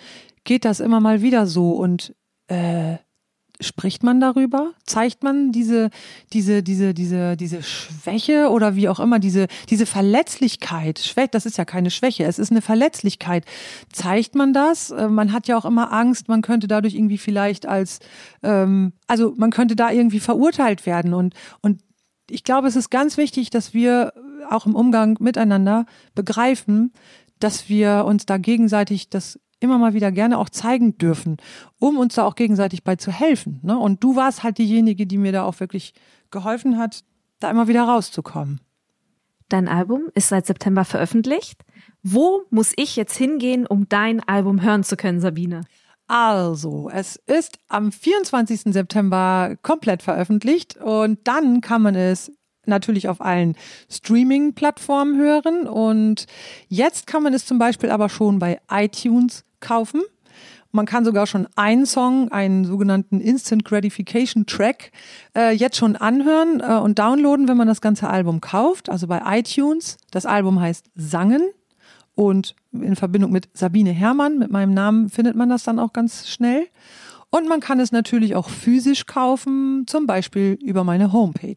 [0.46, 2.16] geht das immer mal wieder so und
[2.48, 2.96] äh,
[3.60, 4.74] spricht man darüber?
[4.86, 5.90] Zeigt man diese,
[6.34, 11.00] diese, diese, diese, diese Schwäche oder wie auch immer, diese, diese Verletzlichkeit?
[11.00, 13.46] Schwäche, das ist ja keine Schwäche, es ist eine Verletzlichkeit.
[13.92, 14.92] Zeigt man das?
[14.92, 18.00] Äh, man hat ja auch immer Angst, man könnte dadurch irgendwie vielleicht als,
[18.44, 21.82] ähm, also man könnte da irgendwie verurteilt werden und, und
[22.30, 24.12] ich glaube, es ist ganz wichtig, dass wir
[24.50, 26.92] auch im Umgang miteinander begreifen,
[27.40, 31.38] dass wir uns da gegenseitig das immer mal wieder gerne auch zeigen dürfen,
[31.80, 33.60] um uns da auch gegenseitig bei zu helfen.
[33.64, 33.78] Ne?
[33.78, 35.94] Und du warst halt diejenige, die mir da auch wirklich
[36.32, 37.04] geholfen hat,
[37.40, 38.62] da immer wieder rauszukommen.
[39.50, 41.64] Dein Album ist seit September veröffentlicht.
[42.04, 45.62] Wo muss ich jetzt hingehen, um dein Album hören zu können, Sabine?
[46.08, 48.74] Also, es ist am 24.
[48.74, 52.32] September komplett veröffentlicht und dann kann man es
[52.68, 53.56] natürlich auf allen
[53.90, 55.68] Streaming-Plattformen hören.
[55.68, 56.28] Und
[56.68, 60.02] jetzt kann man es zum Beispiel aber schon bei iTunes kaufen.
[60.72, 64.92] Man kann sogar schon einen Song, einen sogenannten Instant Gratification Track,
[65.36, 68.90] äh, jetzt schon anhören äh, und downloaden, wenn man das ganze Album kauft.
[68.90, 69.98] Also bei iTunes.
[70.12, 71.50] Das Album heißt Sangen
[72.16, 76.28] und in Verbindung mit Sabine Herrmann, mit meinem Namen, findet man das dann auch ganz
[76.28, 76.68] schnell.
[77.30, 81.56] Und man kann es natürlich auch physisch kaufen, zum Beispiel über meine Homepage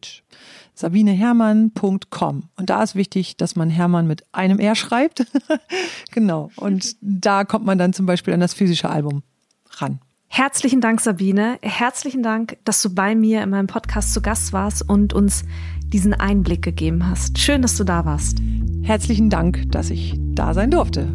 [0.81, 2.43] sabinehermann.com.
[2.57, 5.25] Und da ist wichtig, dass man Hermann mit einem R schreibt.
[6.11, 6.51] genau.
[6.57, 9.23] Und da kommt man dann zum Beispiel an das physische Album
[9.71, 9.99] ran.
[10.27, 11.57] Herzlichen Dank, Sabine.
[11.61, 15.43] Herzlichen Dank, dass du bei mir in meinem Podcast zu Gast warst und uns
[15.81, 17.37] diesen Einblick gegeben hast.
[17.37, 18.39] Schön, dass du da warst.
[18.81, 21.07] Herzlichen Dank, dass ich da sein durfte.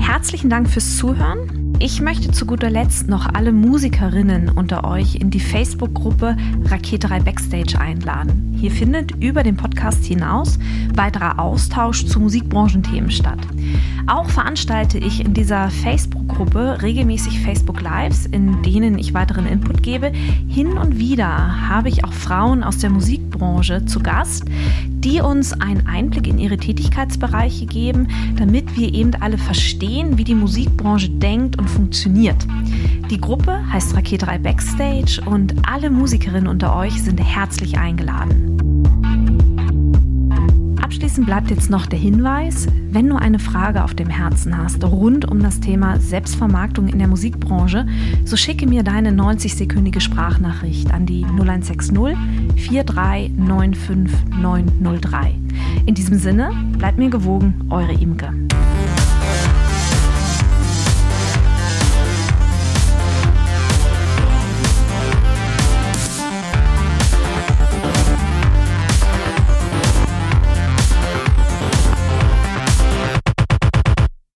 [0.00, 1.55] Herzlichen Dank fürs Zuhören.
[1.78, 7.78] Ich möchte zu guter Letzt noch alle Musikerinnen unter euch in die Facebook-Gruppe Raketerei Backstage
[7.78, 8.56] einladen.
[8.58, 10.58] Hier findet über den Podcast hinaus
[10.94, 13.40] weiterer Austausch zu Musikbranchenthemen statt.
[14.06, 20.12] Auch veranstalte ich in dieser Facebook-Gruppe regelmäßig Facebook Lives, in denen ich weiteren Input gebe.
[20.48, 24.44] Hin und wieder habe ich auch Frauen aus der Musikbranche zu Gast,
[25.06, 30.34] die uns einen Einblick in ihre Tätigkeitsbereiche geben, damit wir eben alle verstehen, wie die
[30.34, 32.46] Musikbranche denkt und funktioniert.
[33.10, 39.35] Die Gruppe heißt Raketerei Backstage und alle Musikerinnen unter euch sind herzlich eingeladen.
[40.96, 45.30] Abschließend bleibt jetzt noch der Hinweis, wenn du eine Frage auf dem Herzen hast rund
[45.30, 47.86] um das Thema Selbstvermarktung in der Musikbranche,
[48.24, 52.16] so schicke mir deine 90-sekündige Sprachnachricht an die 0160
[52.56, 55.34] 4395903.
[55.84, 58.32] In diesem Sinne, bleibt mir gewogen, eure Imke.